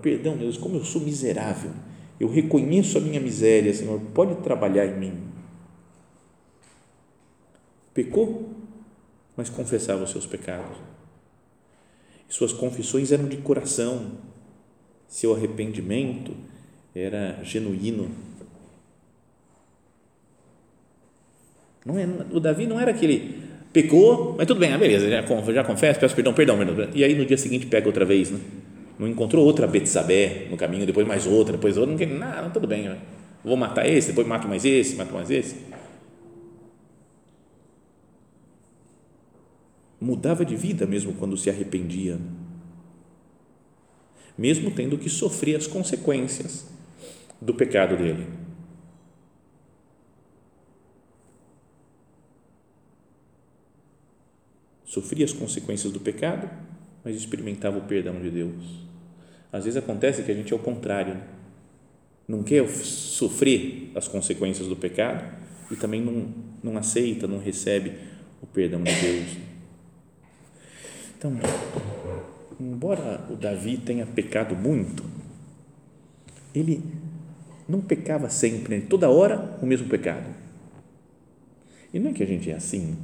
Perdão, 0.01 0.35
Deus, 0.35 0.57
como 0.57 0.77
eu 0.77 0.83
sou 0.83 1.01
miserável, 1.01 1.69
eu 2.19 2.27
reconheço 2.27 2.97
a 2.97 3.01
minha 3.01 3.19
miséria, 3.19 3.71
Senhor, 3.71 4.01
pode 4.15 4.41
trabalhar 4.41 4.87
em 4.87 4.99
mim. 4.99 5.13
Pecou, 7.93 8.49
mas 9.37 9.47
confessava 9.47 10.03
os 10.03 10.09
seus 10.09 10.25
pecados. 10.25 10.77
Suas 12.27 12.51
confissões 12.51 13.11
eram 13.11 13.27
de 13.27 13.37
coração, 13.37 14.13
seu 15.07 15.35
arrependimento 15.35 16.35
era 16.95 17.39
genuíno. 17.43 18.09
Não 21.85 21.97
é, 21.97 22.07
o 22.31 22.39
Davi 22.39 22.67
não 22.67 22.79
era 22.79 22.91
aquele 22.91 23.41
pecou, 23.73 24.35
mas 24.37 24.45
tudo 24.45 24.59
bem, 24.59 24.73
ah, 24.73 24.77
beleza, 24.77 25.09
já, 25.09 25.21
já 25.53 25.63
confesso, 25.63 25.99
peço 25.99 26.13
perdão, 26.13 26.33
perdão, 26.33 26.57
perdão, 26.57 26.89
e 26.93 27.03
aí 27.03 27.15
no 27.15 27.25
dia 27.25 27.37
seguinte 27.37 27.65
pega 27.65 27.87
outra 27.87 28.03
vez, 28.05 28.29
né? 28.29 28.39
Não 28.99 29.07
encontrou 29.07 29.45
outra 29.45 29.65
Betsabé 29.65 30.47
no 30.51 30.57
caminho, 30.57 30.85
depois 30.85 31.07
mais 31.07 31.25
outra, 31.25 31.53
depois 31.53 31.77
outra, 31.77 31.91
não 31.91 31.97
quer, 31.97 32.07
não, 32.07 32.49
tudo 32.51 32.67
bem, 32.67 32.83
né? 32.83 32.97
vou 33.43 33.57
matar 33.57 33.87
esse, 33.87 34.09
depois 34.09 34.27
mato 34.27 34.47
mais 34.47 34.65
esse, 34.65 34.95
mato 34.95 35.13
mais 35.13 35.29
esse. 35.31 35.55
Mudava 39.99 40.43
de 40.43 40.55
vida 40.55 40.85
mesmo 40.85 41.13
quando 41.13 41.37
se 41.37 41.49
arrependia, 41.49 42.19
mesmo 44.37 44.71
tendo 44.71 44.97
que 44.97 45.09
sofrer 45.09 45.55
as 45.55 45.67
consequências 45.67 46.67
do 47.39 47.53
pecado 47.53 47.97
dele. 47.97 48.27
Sofria 54.91 55.23
as 55.23 55.31
consequências 55.31 55.93
do 55.93 56.01
pecado, 56.01 56.49
mas 57.01 57.15
experimentava 57.15 57.77
o 57.77 57.83
perdão 57.83 58.19
de 58.19 58.29
Deus. 58.29 58.85
Às 59.49 59.63
vezes 59.63 59.77
acontece 59.77 60.21
que 60.21 60.29
a 60.29 60.35
gente 60.35 60.51
é 60.51 60.55
o 60.55 60.59
contrário, 60.59 61.13
né? 61.13 61.23
não 62.27 62.43
quer 62.43 62.67
sofrer 62.67 63.89
as 63.95 64.09
consequências 64.09 64.67
do 64.67 64.75
pecado 64.75 65.33
e 65.71 65.77
também 65.77 66.01
não, 66.01 66.27
não 66.61 66.77
aceita, 66.77 67.25
não 67.25 67.39
recebe 67.39 67.93
o 68.41 68.45
perdão 68.45 68.83
de 68.83 68.93
Deus. 68.93 69.37
Então, 71.17 71.39
embora 72.59 73.25
o 73.29 73.37
Davi 73.37 73.77
tenha 73.77 74.05
pecado 74.05 74.57
muito, 74.57 75.05
ele 76.53 76.83
não 77.65 77.79
pecava 77.79 78.29
sempre, 78.29 78.75
né? 78.75 78.85
toda 78.89 79.09
hora 79.09 79.57
o 79.61 79.65
mesmo 79.65 79.87
pecado. 79.87 80.35
E 81.93 81.99
não 81.99 82.11
é 82.11 82.13
que 82.13 82.23
a 82.23 82.27
gente 82.27 82.51
é 82.51 82.55
assim. 82.55 82.97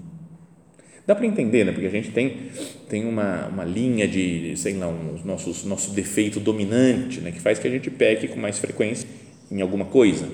Dá 1.08 1.16
para 1.16 1.26
entender, 1.26 1.64
né? 1.64 1.72
Porque 1.72 1.88
a 1.88 1.90
gente 1.90 2.12
tem, 2.12 2.52
tem 2.90 3.06
uma, 3.06 3.48
uma 3.48 3.64
linha 3.64 4.06
de, 4.06 4.58
sei 4.58 4.74
lá, 4.74 4.90
um 4.90 5.18
nossos, 5.24 5.64
nosso 5.64 5.92
defeito 5.92 6.38
dominante, 6.38 7.22
né? 7.22 7.32
Que 7.32 7.40
faz 7.40 7.58
que 7.58 7.66
a 7.66 7.72
gente 7.72 7.90
peque 7.90 8.28
com 8.28 8.38
mais 8.38 8.60
frequência 8.60 9.08
em 9.50 9.62
alguma 9.62 9.86
coisa. 9.86 10.28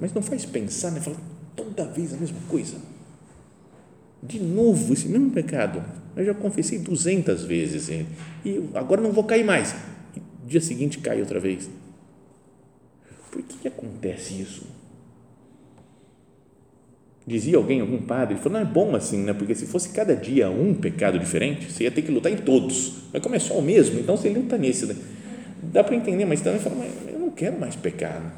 Mas 0.00 0.12
não 0.12 0.20
faz 0.20 0.44
pensar, 0.44 0.90
né? 0.90 1.00
Fala 1.00 1.16
toda 1.54 1.84
vez 1.84 2.12
a 2.12 2.16
mesma 2.16 2.40
coisa. 2.48 2.78
De 4.20 4.40
novo 4.40 4.92
esse 4.92 5.06
mesmo 5.06 5.30
pecado. 5.30 5.80
Eu 6.16 6.24
já 6.24 6.34
confessei 6.34 6.80
200 6.80 7.44
vezes 7.44 7.88
e 7.88 8.04
agora 8.74 9.00
não 9.00 9.12
vou 9.12 9.22
cair 9.22 9.44
mais. 9.44 9.72
E 10.16 10.48
dia 10.48 10.60
seguinte 10.60 10.98
cai 10.98 11.20
outra 11.20 11.38
vez. 11.38 11.70
Por 13.30 13.40
que 13.40 13.68
acontece 13.68 14.42
isso? 14.42 14.81
Dizia 17.24 17.56
alguém, 17.56 17.80
algum 17.80 17.98
padre, 17.98 18.36
falou, 18.36 18.54
não 18.54 18.60
é 18.60 18.64
bom 18.64 18.96
assim, 18.96 19.18
né? 19.18 19.32
porque 19.32 19.54
se 19.54 19.66
fosse 19.66 19.90
cada 19.90 20.14
dia 20.14 20.50
um 20.50 20.74
pecado 20.74 21.18
diferente, 21.18 21.70
você 21.70 21.84
ia 21.84 21.90
ter 21.90 22.02
que 22.02 22.10
lutar 22.10 22.32
em 22.32 22.36
todos. 22.36 22.94
Mas 23.12 23.22
como 23.22 23.36
é 23.36 23.38
só 23.38 23.58
o 23.58 23.62
mesmo, 23.62 24.00
então 24.00 24.16
você 24.16 24.28
luta 24.28 24.58
nesse. 24.58 24.86
Né? 24.86 24.96
Dá 25.62 25.84
para 25.84 25.94
entender, 25.94 26.24
mas 26.24 26.40
também 26.40 26.58
fala, 26.58 26.74
mas 26.76 26.92
eu 27.12 27.20
não 27.20 27.30
quero 27.30 27.60
mais 27.60 27.76
pecar. 27.76 28.20
Né? 28.20 28.32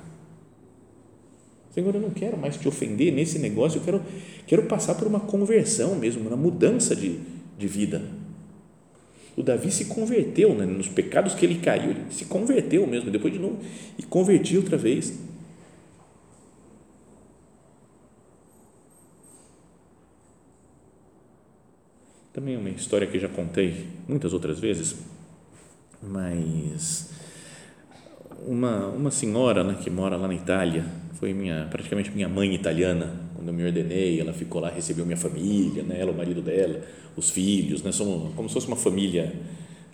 Senhor, 1.74 1.94
eu 1.94 2.00
não 2.00 2.10
quero 2.10 2.36
mais 2.36 2.56
te 2.56 2.68
ofender 2.68 3.10
nesse 3.10 3.38
negócio, 3.38 3.78
eu 3.78 3.84
quero, 3.84 4.02
quero 4.46 4.62
passar 4.64 4.94
por 4.94 5.08
uma 5.08 5.20
conversão 5.20 5.94
mesmo, 5.94 6.28
uma 6.28 6.36
mudança 6.36 6.94
de, 6.94 7.18
de 7.58 7.66
vida. 7.66 8.02
O 9.34 9.42
Davi 9.42 9.70
se 9.72 9.86
converteu 9.86 10.54
né? 10.54 10.66
nos 10.66 10.88
pecados 10.88 11.34
que 11.34 11.44
ele 11.44 11.56
caiu, 11.56 11.90
ele 11.90 12.04
se 12.10 12.26
converteu 12.26 12.86
mesmo, 12.86 13.10
depois 13.10 13.32
de 13.32 13.40
novo, 13.40 13.58
e 13.98 14.02
convertiu 14.02 14.60
outra 14.60 14.76
vez. 14.76 15.14
Também 22.34 22.56
uma 22.56 22.68
história 22.68 23.06
que 23.06 23.16
já 23.16 23.28
contei 23.28 23.86
muitas 24.08 24.32
outras 24.32 24.58
vezes, 24.58 24.96
mas 26.02 27.10
uma, 28.44 28.88
uma 28.88 29.12
senhora 29.12 29.62
né, 29.62 29.78
que 29.80 29.88
mora 29.88 30.16
lá 30.16 30.26
na 30.26 30.34
Itália, 30.34 30.84
foi 31.12 31.32
minha, 31.32 31.68
praticamente 31.70 32.10
minha 32.10 32.28
mãe 32.28 32.52
italiana, 32.52 33.20
quando 33.36 33.46
eu 33.46 33.54
me 33.54 33.64
ordenei, 33.64 34.20
ela 34.20 34.32
ficou 34.32 34.60
lá, 34.60 34.68
recebeu 34.68 35.06
minha 35.06 35.16
família, 35.16 35.84
né, 35.84 36.00
ela, 36.00 36.10
o 36.10 36.16
marido 36.16 36.42
dela, 36.42 36.82
os 37.16 37.30
filhos, 37.30 37.84
né, 37.84 37.92
somos 37.92 38.34
como 38.34 38.48
se 38.48 38.54
fosse 38.54 38.66
uma 38.66 38.74
família 38.74 39.32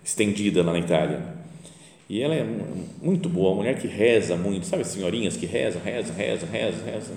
estendida 0.03 0.63
lá 0.63 0.71
na 0.71 0.79
Itália. 0.79 1.21
E 2.09 2.23
ela 2.23 2.33
é 2.33 2.43
muito 3.03 3.29
boa, 3.29 3.49
uma 3.49 3.57
mulher 3.57 3.79
que 3.79 3.87
reza 3.87 4.35
muito, 4.35 4.65
sabe, 4.65 4.83
senhorinhas 4.83 5.37
que 5.37 5.45
rezam, 5.45 5.79
rezam, 5.79 6.15
rezam, 6.15 6.49
rezam, 6.49 6.85
rezam. 6.85 7.15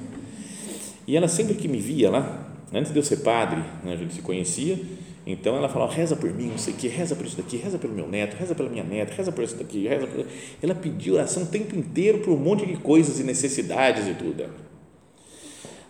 E 1.07 1.17
ela 1.17 1.29
sempre 1.29 1.55
que 1.55 1.67
me 1.67 1.79
via 1.79 2.11
lá, 2.11 2.47
antes 2.75 2.93
de 2.93 2.99
eu 2.99 3.03
ser 3.03 3.21
padre, 3.23 3.63
né, 3.83 3.95
a 3.95 3.97
gente 3.97 4.13
se 4.13 4.21
conhecia, 4.21 4.79
então 5.27 5.57
ela 5.57 5.69
fala, 5.69 5.91
reza 5.91 6.15
por 6.15 6.33
mim, 6.33 6.49
não 6.49 6.59
sei 6.59 6.75
o 6.75 6.77
que, 6.77 6.87
reza 6.87 7.17
por 7.17 7.25
isso 7.25 7.37
daqui, 7.37 7.57
reza 7.57 7.79
pelo 7.79 7.95
meu 7.95 8.07
neto, 8.07 8.37
reza 8.37 8.55
pela 8.55 8.69
minha 8.69 8.85
neta, 8.85 9.15
reza 9.15 9.33
por 9.33 9.43
isso 9.43 9.57
daqui, 9.57 9.89
reza 9.89 10.07
por... 10.07 10.27
Ela 10.63 10.75
pediu 10.75 11.15
oração 11.15 11.45
o 11.45 11.47
tempo 11.47 11.75
inteiro 11.75 12.19
por 12.19 12.33
um 12.33 12.37
monte 12.37 12.67
de 12.67 12.77
coisas 12.77 13.19
e 13.19 13.25
necessidades 13.25 14.07
e 14.07 14.15
tudo. 14.15 14.45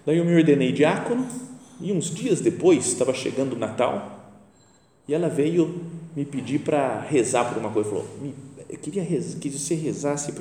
Daí 0.07 0.19
eu 0.19 0.25
me 0.25 0.37
ordenei 0.37 0.71
diácono 0.71 1.27
e 1.81 1.91
uns 1.91 2.15
dias 2.15 2.41
depois, 2.41 2.87
estava 2.87 3.13
chegando 3.13 3.55
o 3.55 3.59
Natal, 3.59 4.33
e 5.09 5.15
ela 5.15 5.29
veio 5.29 5.83
me 6.15 6.25
pedir 6.25 6.61
para 6.61 7.01
rezar 7.01 7.53
por 7.53 7.59
uma 7.59 7.71
coisa, 7.71 7.91
falou, 7.91 8.07
eu 8.69 8.79
queria 8.79 9.03
rezar, 9.03 9.39
que 9.41 9.51
você 9.51 9.75
rezasse 9.75 10.33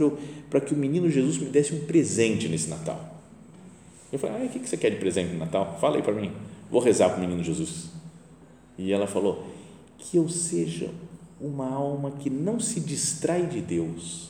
para 0.49 0.61
que 0.61 0.73
o 0.73 0.77
menino 0.77 1.09
Jesus 1.09 1.39
me 1.39 1.47
desse 1.47 1.73
um 1.73 1.79
presente 1.85 2.47
nesse 2.47 2.69
Natal. 2.69 3.21
Eu 4.11 4.19
falei, 4.19 4.43
ah, 4.43 4.45
o 4.45 4.49
que 4.49 4.69
você 4.69 4.77
quer 4.77 4.91
de 4.91 4.97
presente 4.97 5.33
no 5.33 5.39
Natal? 5.39 5.79
Fala 5.81 5.95
aí 5.95 6.03
para 6.03 6.13
mim, 6.13 6.31
vou 6.69 6.79
rezar 6.79 7.09
para 7.09 7.17
o 7.17 7.21
menino 7.21 7.43
Jesus. 7.43 7.92
E 8.77 8.91
ela 8.91 9.07
falou: 9.07 9.45
que 9.97 10.17
eu 10.17 10.27
seja 10.27 10.89
uma 11.39 11.69
alma 11.69 12.11
que 12.11 12.29
não 12.29 12.59
se 12.59 12.79
distrai 12.79 13.45
de 13.45 13.61
Deus, 13.61 14.29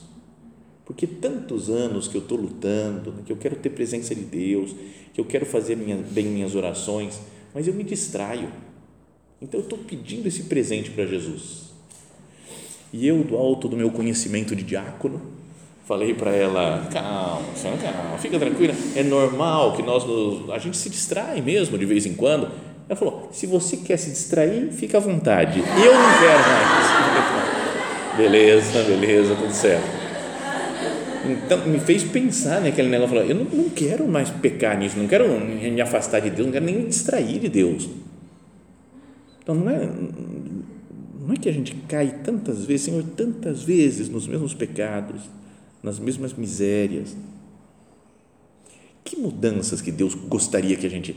porque 0.86 1.06
tantos 1.06 1.70
anos 1.70 2.08
que 2.08 2.16
eu 2.16 2.22
estou 2.22 2.38
lutando, 2.38 3.14
que 3.26 3.32
eu 3.32 3.38
quero 3.38 3.56
ter 3.56 3.70
presença 3.70 4.14
de 4.14 4.22
Deus, 4.22 4.76
que 5.14 5.22
eu 5.22 5.26
quero 5.26 5.46
fazer 5.46 5.76
minha, 5.76 5.98
bem 5.98 6.26
minhas 6.26 6.56
orações, 6.56 7.20
mas 7.54 7.68
eu 7.68 7.74
me 7.74 7.84
distraio. 7.84 8.50
Então 9.42 9.60
eu 9.60 9.64
estou 9.64 9.78
pedindo 9.80 10.28
esse 10.28 10.44
presente 10.44 10.90
para 10.92 11.06
Jesus. 11.06 11.74
E 12.92 13.08
eu, 13.08 13.24
do 13.24 13.36
alto 13.36 13.68
do 13.68 13.76
meu 13.76 13.92
conhecimento 13.92 14.56
de 14.56 14.64
diácono, 14.64 15.22
falei 15.86 16.14
para 16.14 16.32
ela: 16.32 16.88
calma, 16.92 17.42
calma, 17.82 18.18
fica 18.18 18.40
tranquila, 18.40 18.74
é 18.96 19.04
normal 19.04 19.76
que 19.76 19.84
nós, 19.84 20.04
a 20.52 20.58
gente 20.58 20.78
se 20.78 20.90
distrai 20.90 21.42
mesmo 21.42 21.78
de 21.78 21.86
vez 21.86 22.06
em 22.06 22.14
quando 22.14 22.73
ela 22.88 22.96
falou: 22.96 23.30
se 23.32 23.46
você 23.48 23.78
quer 23.78 23.98
se 23.98 24.10
distrair, 24.10 24.72
fica 24.72 24.98
à 24.98 25.02
vontade. 25.02 25.60
Eu 25.60 25.94
não 25.94 26.20
quero 26.20 26.44
mais. 26.50 28.18
beleza, 28.18 28.84
beleza, 28.84 29.36
tudo 29.36 29.54
certo. 29.54 30.04
Então, 31.26 31.66
me 31.66 31.80
fez 31.80 32.04
pensar 32.04 32.62
naquele 32.62 32.90
né, 32.90 33.00
negócio. 33.00 33.18
Eu 33.18 33.36
não, 33.36 33.46
não 33.46 33.70
quero 33.70 34.08
mais 34.08 34.30
pecar 34.30 34.78
nisso, 34.78 34.98
não 34.98 35.08
quero 35.08 35.26
me 35.40 35.80
afastar 35.80 36.20
de 36.20 36.30
Deus, 36.30 36.46
não 36.46 36.52
quero 36.52 36.66
nem 36.66 36.76
me 36.76 36.88
distrair 36.88 37.40
de 37.40 37.48
Deus. 37.48 37.90
Então, 39.42 39.56
não 39.56 39.70
é, 39.70 39.90
não 41.20 41.34
é 41.34 41.38
que 41.38 41.48
a 41.48 41.52
gente 41.54 41.74
cai 41.88 42.20
tantas 42.24 42.66
vezes, 42.66 42.86
Senhor, 42.86 43.04
tantas 43.16 43.64
vezes 43.64 44.10
nos 44.10 44.28
mesmos 44.28 44.54
pecados, 44.54 45.22
nas 45.82 45.98
mesmas 45.98 46.34
misérias. 46.34 47.16
Que 49.06 49.18
mudanças 49.18 49.82
que 49.82 49.92
Deus 49.92 50.14
gostaria 50.16 50.76
que 50.76 50.86
a 50.86 50.90
gente 50.90 51.16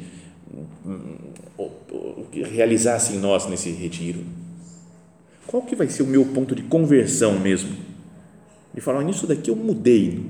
realizasse 2.33 3.15
em 3.15 3.19
nós 3.19 3.47
nesse 3.47 3.71
retiro? 3.71 4.25
Qual 5.47 5.63
que 5.63 5.77
vai 5.77 5.89
ser 5.89 6.03
o 6.03 6.07
meu 6.07 6.25
ponto 6.27 6.55
de 6.55 6.63
conversão 6.63 7.39
mesmo? 7.39 7.77
E 8.75 8.81
falar, 8.81 9.03
nisso 9.05 9.27
daqui 9.27 9.51
eu 9.51 9.57
mudei 9.57 10.27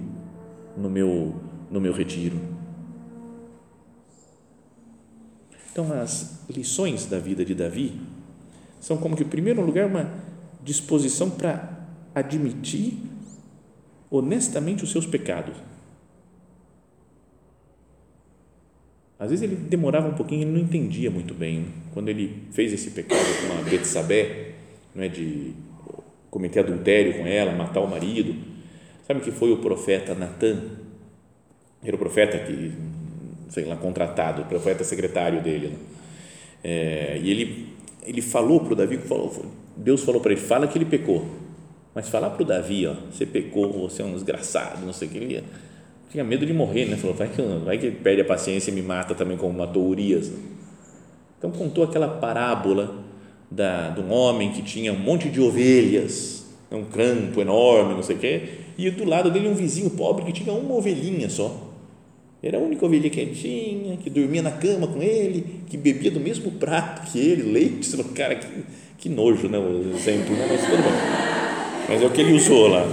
no 0.76 0.90
meu, 0.90 1.34
no 1.70 1.80
meu 1.80 1.92
retiro. 1.92 2.38
Então, 5.72 5.92
as 5.92 6.40
lições 6.48 7.06
da 7.06 7.18
vida 7.18 7.44
de 7.44 7.54
Davi 7.54 8.00
são 8.80 8.96
como 8.96 9.16
que, 9.16 9.22
em 9.22 9.28
primeiro 9.28 9.64
lugar, 9.64 9.86
uma 9.86 10.10
disposição 10.62 11.30
para 11.30 11.86
admitir 12.14 12.98
honestamente 14.10 14.84
os 14.84 14.90
seus 14.90 15.06
pecados 15.06 15.56
Às 19.18 19.30
vezes 19.30 19.42
ele 19.42 19.56
demorava 19.56 20.08
um 20.08 20.14
pouquinho, 20.14 20.42
ele 20.42 20.52
não 20.52 20.60
entendia 20.60 21.10
muito 21.10 21.32
bem. 21.32 21.66
Quando 21.94 22.08
ele 22.08 22.42
fez 22.52 22.72
esse 22.72 22.90
pecado 22.90 23.24
com 23.46 23.58
a 23.58 23.62
Betsabé, 23.62 24.52
não 24.94 25.02
é, 25.02 25.08
de 25.08 25.54
cometer 26.30 26.60
adultério 26.60 27.16
com 27.16 27.26
ela, 27.26 27.52
matar 27.52 27.80
o 27.80 27.88
marido, 27.88 28.34
sabe 29.06 29.20
que 29.20 29.30
foi 29.30 29.52
o 29.52 29.58
profeta 29.58 30.14
Natan? 30.14 30.62
Era 31.82 31.96
o 31.96 31.98
profeta 31.98 32.38
que, 32.38 32.72
sei 33.48 33.64
lá, 33.64 33.76
contratado, 33.76 34.42
o 34.42 34.44
profeta 34.44 34.84
secretário 34.84 35.42
dele. 35.42 35.68
Né? 35.68 35.76
É, 36.62 37.20
e 37.22 37.30
ele, 37.30 37.68
ele 38.02 38.20
falou 38.20 38.60
para 38.60 38.72
o 38.74 38.76
Davi, 38.76 38.98
falou, 38.98 39.46
Deus 39.76 40.02
falou 40.04 40.20
para 40.20 40.32
ele, 40.32 40.40
fala 40.40 40.66
que 40.66 40.76
ele 40.76 40.84
pecou, 40.84 41.26
mas 41.94 42.08
falar 42.08 42.30
para 42.30 42.42
o 42.42 42.44
Davi, 42.44 42.86
ó, 42.86 42.94
você 43.10 43.24
pecou, 43.24 43.72
você 43.88 44.02
é 44.02 44.04
um 44.04 44.12
desgraçado, 44.12 44.84
não 44.84 44.92
sei 44.92 45.08
o 45.08 45.10
que, 45.10 45.18
ele 45.18 45.44
tinha 46.10 46.24
medo 46.24 46.46
de 46.46 46.52
morrer, 46.52 46.86
né? 46.86 46.96
Falou, 46.96 47.16
vai 47.16 47.28
que, 47.28 47.42
vai 47.42 47.78
que 47.78 47.90
perde 47.90 48.22
a 48.22 48.24
paciência 48.24 48.70
e 48.70 48.74
me 48.74 48.82
mata 48.82 49.14
também 49.14 49.36
como 49.36 49.56
matou 49.56 49.86
Urias. 49.86 50.32
Então 51.38 51.50
contou 51.50 51.84
aquela 51.84 52.08
parábola 52.08 53.04
da, 53.50 53.90
de 53.90 54.00
um 54.00 54.12
homem 54.12 54.52
que 54.52 54.62
tinha 54.62 54.92
um 54.92 54.98
monte 54.98 55.28
de 55.28 55.40
ovelhas, 55.40 56.46
um 56.70 56.84
campo 56.84 57.40
enorme, 57.40 57.94
não 57.94 58.02
sei 58.02 58.16
o 58.16 58.18
quê, 58.18 58.42
e 58.76 58.90
do 58.90 59.04
lado 59.04 59.30
dele 59.30 59.48
um 59.48 59.54
vizinho 59.54 59.90
pobre 59.90 60.24
que 60.24 60.32
tinha 60.32 60.52
uma 60.52 60.74
ovelhinha 60.74 61.30
só. 61.30 61.64
Era 62.42 62.58
a 62.58 62.60
única 62.60 62.84
ovelhinha 62.84 63.10
que 63.10 63.20
ele 63.20 63.34
tinha, 63.34 63.96
que 63.96 64.10
dormia 64.10 64.42
na 64.42 64.50
cama 64.50 64.86
com 64.86 65.02
ele, 65.02 65.62
que 65.66 65.76
bebia 65.76 66.10
do 66.10 66.20
mesmo 66.20 66.50
prato 66.52 67.10
que 67.10 67.18
ele, 67.18 67.50
leite. 67.50 67.96
Cara, 68.14 68.34
que, 68.36 68.46
que 68.98 69.08
nojo, 69.08 69.48
né? 69.48 69.58
O 69.58 69.94
exemplo, 69.94 70.36
né? 70.36 70.46
mas 70.48 70.60
tudo 70.60 70.82
bem. 70.82 70.92
Mas 71.88 72.02
é 72.02 72.06
o 72.06 72.10
que 72.10 72.20
ele 72.20 72.34
usou 72.34 72.68
lá. 72.68 72.86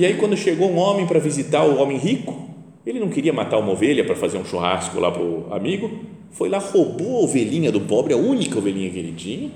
E 0.00 0.06
aí, 0.06 0.16
quando 0.16 0.34
chegou 0.34 0.70
um 0.70 0.78
homem 0.78 1.06
para 1.06 1.20
visitar 1.20 1.62
o 1.62 1.76
homem 1.76 1.98
rico, 1.98 2.48
ele 2.86 2.98
não 2.98 3.10
queria 3.10 3.34
matar 3.34 3.58
uma 3.58 3.72
ovelha 3.72 4.02
para 4.02 4.16
fazer 4.16 4.38
um 4.38 4.44
churrasco 4.46 4.98
lá 4.98 5.10
para 5.10 5.22
o 5.22 5.52
amigo, 5.52 5.90
foi 6.30 6.48
lá, 6.48 6.56
roubou 6.56 7.18
a 7.18 7.24
ovelhinha 7.24 7.70
do 7.70 7.82
pobre, 7.82 8.14
a 8.14 8.16
única 8.16 8.56
ovelhinha 8.56 8.90
que 8.90 8.98
ele 8.98 9.12
tinha, 9.12 9.50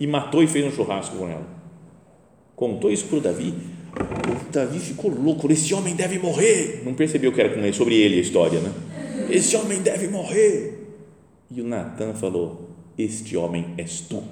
e 0.00 0.04
matou 0.08 0.42
e 0.42 0.48
fez 0.48 0.66
um 0.66 0.72
churrasco 0.72 1.16
com 1.16 1.28
ela. 1.28 1.46
Contou 2.56 2.90
isso 2.90 3.06
para 3.06 3.18
o 3.18 3.20
Davi. 3.20 3.54
O 3.96 4.52
Davi 4.52 4.80
ficou 4.80 5.12
louco. 5.12 5.48
Esse 5.52 5.72
homem 5.72 5.94
deve 5.94 6.18
morrer. 6.18 6.82
Não 6.84 6.94
percebeu 6.94 7.30
que 7.30 7.40
era 7.40 7.72
sobre 7.72 7.94
ele 7.94 8.16
a 8.16 8.20
história, 8.20 8.58
né? 8.58 8.72
Esse 9.30 9.56
homem 9.56 9.80
deve 9.80 10.08
morrer. 10.08 10.88
E 11.48 11.60
o 11.60 11.64
Natan 11.64 12.14
falou: 12.14 12.68
Este 12.98 13.36
homem 13.36 13.66
és 13.78 14.00
tu. 14.00 14.24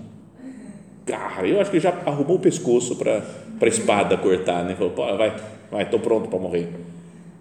Cara, 1.04 1.46
eu 1.46 1.60
acho 1.60 1.70
que 1.70 1.80
já 1.80 1.90
arrumou 2.06 2.36
o 2.36 2.40
pescoço 2.40 2.96
para 2.96 3.24
a 3.60 3.66
espada 3.66 4.16
cortar, 4.16 4.64
né? 4.64 4.74
Falou: 4.74 4.92
Pô, 4.92 5.04
vai, 5.16 5.36
vai, 5.70 5.82
estou 5.82 6.00
pronto 6.00 6.28
para 6.28 6.38
morrer. 6.38 6.68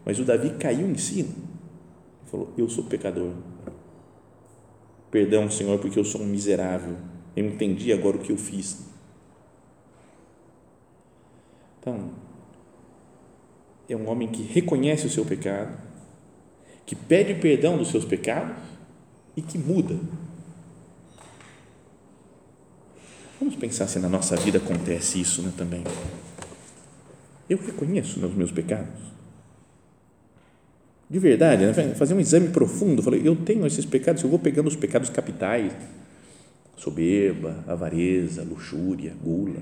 Mas 0.04 0.20
o 0.20 0.24
Davi 0.24 0.52
caiu 0.52 0.90
em 0.90 0.98
si. 0.98 1.30
Falou: 2.26 2.52
Eu 2.58 2.68
sou 2.70 2.84
pecador. 2.86 3.32
Perdão, 5.12 5.50
Senhor, 5.50 5.78
porque 5.80 6.00
eu 6.00 6.06
sou 6.06 6.22
um 6.22 6.26
miserável. 6.26 6.96
Eu 7.36 7.46
entendi 7.46 7.92
agora 7.94 8.18
o 8.18 8.20
que 8.20 8.32
eu 8.32 8.38
fiz. 8.38 8.90
Então, 11.80 12.12
é 13.90 13.96
um 13.96 14.10
homem 14.10 14.28
que 14.28 14.42
reconhece 14.42 15.06
o 15.06 15.10
seu 15.10 15.26
pecado, 15.26 15.78
que 16.86 16.96
pede 16.96 17.34
perdão 17.36 17.78
dos 17.78 17.90
seus 17.90 18.06
pecados 18.06 18.56
e 19.36 19.42
que 19.42 19.58
muda. 19.58 20.00
Vamos 23.42 23.56
pensar 23.56 23.88
se 23.88 24.00
na 24.00 24.08
nossa 24.08 24.38
vida 24.38 24.60
acontece 24.60 25.20
isso 25.20 25.42
né, 25.42 25.52
também. 25.58 25.84
Eu 27.50 27.58
reconheço 27.58 28.26
os 28.26 28.36
meus 28.36 28.52
pecados 28.52 29.12
de 31.10 31.20
verdade, 31.20 31.66
né? 31.66 31.74
fazer 31.96 32.14
um 32.14 32.22
exame 32.22 32.48
profundo. 32.50 33.04
Falei, 33.04 33.22
eu 33.26 33.36
tenho 33.36 33.68
esses 33.68 33.84
pecados, 33.84 34.24
eu 34.24 34.30
vou 34.30 34.40
pegando 34.40 34.68
os 34.68 34.78
pecados 34.78 35.10
capitais: 35.10 35.74
soberba, 36.78 37.66
avareza, 37.68 38.44
luxúria, 38.44 39.14
gula, 39.22 39.62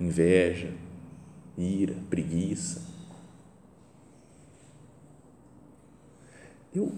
inveja, 0.00 0.70
ira, 1.58 1.94
preguiça. 2.08 2.80
Eu, 6.74 6.90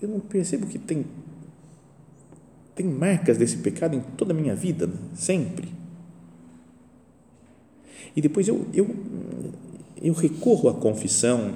eu 0.00 0.08
não 0.08 0.20
percebo 0.20 0.66
que 0.66 0.78
tem, 0.78 1.04
tem 2.74 2.86
marcas 2.86 3.38
desse 3.38 3.58
pecado 3.58 3.96
em 3.96 4.00
toda 4.00 4.32
a 4.32 4.36
minha 4.36 4.54
vida, 4.54 4.90
sempre. 5.14 5.68
E 8.16 8.20
depois 8.20 8.48
eu, 8.48 8.66
eu, 8.74 8.94
eu 10.02 10.12
recorro 10.12 10.68
à 10.68 10.74
confissão, 10.74 11.54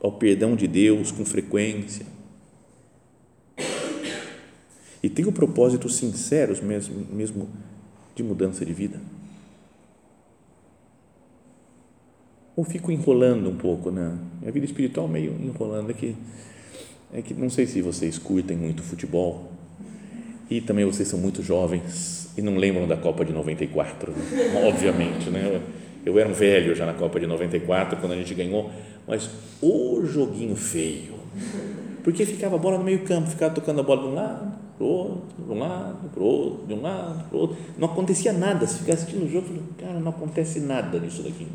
ao 0.00 0.12
perdão 0.12 0.54
de 0.54 0.66
Deus 0.66 1.10
com 1.10 1.24
frequência. 1.24 2.06
E 5.02 5.08
tenho 5.08 5.32
propósitos 5.32 5.96
sinceros 5.96 6.60
mesmo, 6.60 7.06
mesmo 7.12 7.48
de 8.14 8.22
mudança 8.22 8.64
de 8.64 8.72
vida. 8.72 9.00
Ou 12.56 12.64
fico 12.64 12.90
enrolando 12.90 13.50
um 13.50 13.56
pouco, 13.56 13.90
né? 13.90 14.16
Minha 14.40 14.50
vida 14.50 14.64
espiritual 14.64 15.06
meio 15.06 15.32
enrolando. 15.40 15.90
É 15.90 15.92
que, 15.92 16.16
é 17.12 17.22
que 17.22 17.34
não 17.34 17.50
sei 17.50 17.66
se 17.66 17.82
vocês 17.82 18.16
curtem 18.16 18.56
muito 18.56 18.82
futebol 18.82 19.55
e 20.50 20.60
também 20.60 20.84
vocês 20.84 21.08
são 21.08 21.18
muito 21.18 21.42
jovens 21.42 22.28
e 22.36 22.42
não 22.42 22.56
lembram 22.56 22.86
da 22.86 22.96
Copa 22.96 23.24
de 23.24 23.32
94, 23.32 24.12
né? 24.12 24.62
obviamente, 24.68 25.30
né? 25.30 25.60
Eu, 26.04 26.18
era 26.18 26.28
um 26.28 26.32
velho 26.32 26.74
já 26.74 26.86
na 26.86 26.94
Copa 26.94 27.18
de 27.18 27.26
94 27.26 27.98
quando 27.98 28.12
a 28.12 28.16
gente 28.16 28.32
ganhou 28.32 28.70
mas 29.06 29.30
o 29.62 30.04
joguinho 30.04 30.56
feio, 30.56 31.14
porque 32.02 32.26
ficava 32.26 32.56
a 32.56 32.58
bola 32.58 32.78
no 32.78 32.84
meio 32.84 33.00
campo, 33.04 33.28
ficava 33.28 33.54
tocando 33.54 33.80
a 33.80 33.82
bola 33.84 34.02
de 34.02 34.08
um 34.08 34.14
lado, 34.14 34.52
para 34.76 34.84
o 34.84 34.88
outro, 34.88 35.22
de 35.38 35.52
um 35.52 35.58
lado, 35.58 36.10
para 36.10 36.22
o 36.22 36.26
outro, 36.26 36.66
de 36.66 36.74
um 36.74 36.82
lado, 36.82 37.28
para 37.28 37.36
o 37.36 37.40
outro, 37.40 37.56
não 37.78 37.88
acontecia 37.88 38.32
nada, 38.32 38.66
se 38.66 38.80
ficava 38.80 38.94
assistindo 38.94 39.24
o 39.24 39.30
jogo, 39.30 39.46
falei, 39.46 39.62
cara, 39.78 40.00
não 40.00 40.10
acontece 40.10 40.60
nada 40.60 40.98
nisso 40.98 41.22
daqui. 41.22 41.46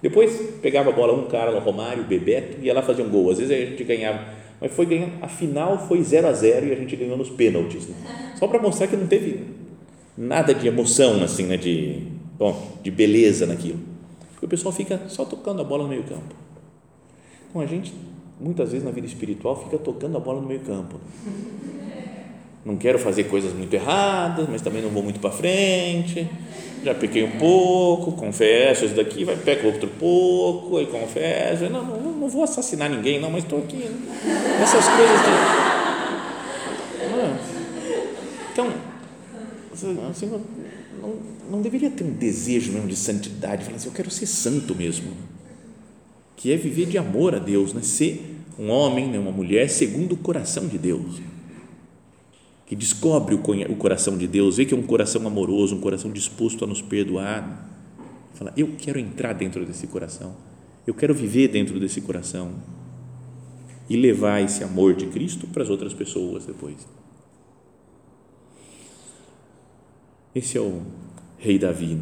Depois 0.00 0.36
pegava 0.62 0.90
a 0.90 0.92
bola 0.92 1.14
um 1.14 1.26
cara, 1.26 1.50
o 1.50 1.58
Romário, 1.58 2.04
o 2.04 2.06
Bebeto, 2.06 2.60
ia 2.62 2.72
lá 2.72 2.82
fazer 2.82 3.02
um 3.02 3.08
gol, 3.08 3.30
às 3.30 3.38
vezes 3.38 3.50
a 3.50 3.70
gente 3.70 3.82
ganhava, 3.82 4.20
mas 4.64 4.72
foi 4.72 4.86
ganhando, 4.86 5.22
a 5.22 5.28
final 5.28 5.86
foi 5.86 6.02
0 6.02 6.26
a 6.26 6.32
0 6.32 6.68
e 6.68 6.72
a 6.72 6.74
gente 6.74 6.96
ganhou 6.96 7.18
nos 7.18 7.28
pênaltis, 7.28 7.86
né? 7.86 8.32
só 8.34 8.48
para 8.48 8.58
mostrar 8.58 8.86
que 8.86 8.96
não 8.96 9.06
teve 9.06 9.44
nada 10.16 10.54
de 10.54 10.66
emoção, 10.66 11.22
assim, 11.22 11.44
né, 11.44 11.58
de, 11.58 12.00
bom, 12.38 12.78
de 12.82 12.90
beleza 12.90 13.44
naquilo, 13.44 13.78
o 14.40 14.48
pessoal 14.48 14.72
fica 14.72 15.02
só 15.08 15.26
tocando 15.26 15.60
a 15.60 15.64
bola 15.64 15.82
no 15.82 15.90
meio 15.90 16.04
campo, 16.04 16.34
então 17.50 17.60
a 17.60 17.66
gente, 17.66 17.92
muitas 18.40 18.72
vezes 18.72 18.86
na 18.86 18.90
vida 18.90 19.06
espiritual, 19.06 19.54
fica 19.64 19.76
tocando 19.76 20.16
a 20.16 20.20
bola 20.20 20.40
no 20.40 20.48
meio 20.48 20.60
campo. 20.60 20.98
Não 22.64 22.76
quero 22.76 22.98
fazer 22.98 23.24
coisas 23.24 23.52
muito 23.52 23.74
erradas, 23.74 24.46
mas 24.48 24.62
também 24.62 24.82
não 24.82 24.90
vou 24.90 25.02
muito 25.02 25.20
para 25.20 25.30
frente. 25.30 26.28
Já 26.82 26.94
pequei 26.94 27.22
um 27.22 27.38
pouco, 27.38 28.12
confesso, 28.12 28.84
isso 28.84 28.94
daqui, 28.94 29.24
vai 29.24 29.36
peco 29.36 29.66
outro 29.66 29.88
pouco, 29.98 30.78
aí 30.78 30.86
confesso. 30.86 31.64
Não, 31.70 31.84
não, 31.84 32.00
não 32.12 32.28
vou 32.28 32.42
assassinar 32.44 32.88
ninguém, 32.88 33.20
não, 33.20 33.30
mas 33.30 33.44
estou 33.44 33.58
aqui. 33.58 33.76
Né? 33.76 34.62
Essas 34.62 34.86
coisas 34.88 35.20
de. 35.20 35.64
Então, 38.52 38.72
assim, 40.10 40.30
não, 41.00 41.14
não 41.50 41.60
deveria 41.60 41.90
ter 41.90 42.04
um 42.04 42.12
desejo 42.12 42.72
mesmo 42.72 42.88
de 42.88 42.96
santidade, 42.96 43.64
falar 43.64 43.76
assim, 43.76 43.88
eu 43.88 43.94
quero 43.94 44.10
ser 44.10 44.26
santo 44.26 44.74
mesmo 44.74 45.12
que 46.44 46.52
é 46.52 46.58
viver 46.58 46.84
de 46.84 46.98
amor 46.98 47.34
a 47.34 47.38
Deus, 47.38 47.72
né? 47.72 47.80
ser 47.80 48.36
um 48.58 48.68
homem, 48.68 49.08
né? 49.08 49.18
uma 49.18 49.30
mulher 49.30 49.70
segundo 49.70 50.12
o 50.12 50.16
coração 50.18 50.66
de 50.66 50.76
Deus, 50.76 51.22
que 52.66 52.74
descobre 52.74 53.34
o 53.34 53.76
coração 53.76 54.16
de 54.16 54.26
Deus, 54.26 54.56
vê 54.56 54.64
que 54.64 54.74
é 54.74 54.76
um 54.76 54.82
coração 54.82 55.26
amoroso, 55.26 55.76
um 55.76 55.80
coração 55.80 56.10
disposto 56.10 56.64
a 56.64 56.66
nos 56.66 56.80
perdoar, 56.80 57.70
fala, 58.34 58.52
eu 58.56 58.74
quero 58.78 58.98
entrar 58.98 59.34
dentro 59.34 59.64
desse 59.66 59.86
coração, 59.86 60.34
eu 60.86 60.94
quero 60.94 61.14
viver 61.14 61.48
dentro 61.48 61.78
desse 61.78 62.00
coração 62.00 62.54
e 63.88 63.96
levar 63.96 64.40
esse 64.42 64.64
amor 64.64 64.94
de 64.94 65.06
Cristo 65.06 65.46
para 65.46 65.62
as 65.62 65.68
outras 65.68 65.92
pessoas 65.92 66.46
depois. 66.46 66.76
Esse 70.34 70.58
é 70.58 70.60
o 70.60 70.82
rei 71.38 71.58
Davi. 71.58 72.00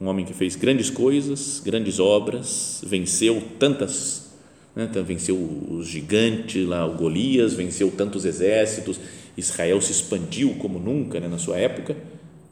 Um 0.00 0.06
homem 0.06 0.26
que 0.26 0.34
fez 0.34 0.54
grandes 0.56 0.90
coisas, 0.90 1.60
grandes 1.64 1.98
obras, 1.98 2.82
venceu 2.86 3.42
tantas, 3.58 4.30
né, 4.74 4.86
venceu 5.04 5.36
os 5.36 5.88
gigantes 5.88 6.66
lá, 6.66 6.86
o 6.86 6.94
Golias, 6.96 7.54
venceu 7.54 7.90
tantos 7.90 8.26
exércitos, 8.26 9.00
Israel 9.36 9.80
se 9.80 9.92
expandiu 9.92 10.54
como 10.56 10.78
nunca 10.78 11.20
né, 11.20 11.28
na 11.28 11.38
sua 11.38 11.58
época, 11.58 11.96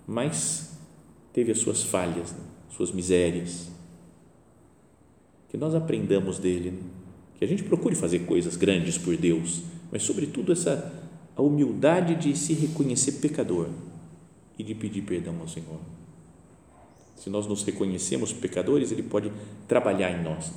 mas 0.07 0.77
teve 1.33 1.53
as 1.53 1.59
suas 1.59 1.83
falhas, 1.83 2.33
né, 2.33 2.39
suas 2.71 2.93
misérias. 2.93 3.69
Que 5.49 5.57
nós 5.57 5.75
aprendamos 5.75 6.39
dele, 6.39 6.73
né, 6.73 6.83
que 7.39 7.45
a 7.45 7.49
gente 7.49 7.63
procure 7.63 7.95
fazer 7.95 8.21
coisas 8.21 8.57
grandes 8.57 8.99
por 8.99 9.17
Deus, 9.17 9.63
mas 9.91 10.03
sobretudo 10.03 10.53
essa 10.53 11.03
a 11.37 11.43
humildade 11.43 12.15
de 12.15 12.37
se 12.37 12.55
reconhecer 12.55 13.13
pecador 13.13 13.69
e 14.57 14.63
de 14.63 14.73
pedir 14.73 15.03
perdão 15.03 15.35
ao 15.41 15.49
Senhor 15.49 15.81
se 17.25 17.31
nós 17.31 17.47
nos 17.47 17.63
reconhecemos 17.63 18.35
pecadores, 18.35 18.93
Ele 18.93 19.03
pode 19.03 19.33
trabalhar 19.67 20.11
em 20.11 20.23
nós, 20.23 20.53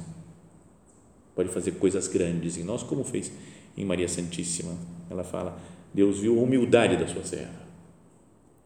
pode 1.33 1.47
fazer 1.47 1.71
coisas 1.73 2.09
grandes 2.09 2.57
em 2.57 2.63
nós, 2.63 2.83
como 2.83 3.05
fez 3.05 3.31
em 3.77 3.85
Maria 3.85 4.09
Santíssima. 4.09 4.75
Ela 5.09 5.23
fala: 5.23 5.57
Deus 5.93 6.19
viu 6.19 6.39
a 6.39 6.41
humildade 6.41 6.97
da 6.97 7.07
sua 7.07 7.23
serva. 7.23 7.67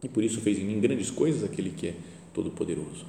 E 0.02 0.08
por 0.08 0.22
isso 0.22 0.40
fez 0.40 0.58
em 0.58 0.64
mim 0.64 0.80
grandes 0.80 1.10
coisas 1.10 1.44
aquele 1.44 1.70
que 1.70 1.88
é 1.88 1.94
todo-poderoso. 2.34 3.06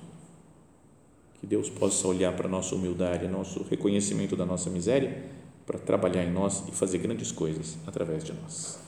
Que 1.39 1.47
Deus 1.47 1.69
possa 1.69 2.07
olhar 2.07 2.35
para 2.35 2.47
a 2.47 2.51
nossa 2.51 2.75
humildade, 2.75 3.27
nosso 3.27 3.63
reconhecimento 3.63 4.35
da 4.35 4.45
nossa 4.45 4.69
miséria, 4.69 5.23
para 5.65 5.79
trabalhar 5.79 6.23
em 6.23 6.31
nós 6.31 6.63
e 6.67 6.71
fazer 6.71 6.99
grandes 6.99 7.31
coisas 7.31 7.77
através 7.87 8.23
de 8.23 8.33
nós. 8.33 8.79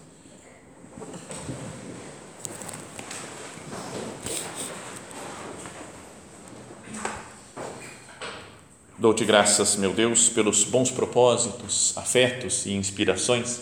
Dou-te 8.98 9.26
graças, 9.26 9.76
meu 9.76 9.94
Deus, 9.94 10.30
pelos 10.30 10.64
bons 10.64 10.90
propósitos, 10.90 11.96
afetos 11.98 12.66
e 12.66 12.74
inspirações 12.74 13.62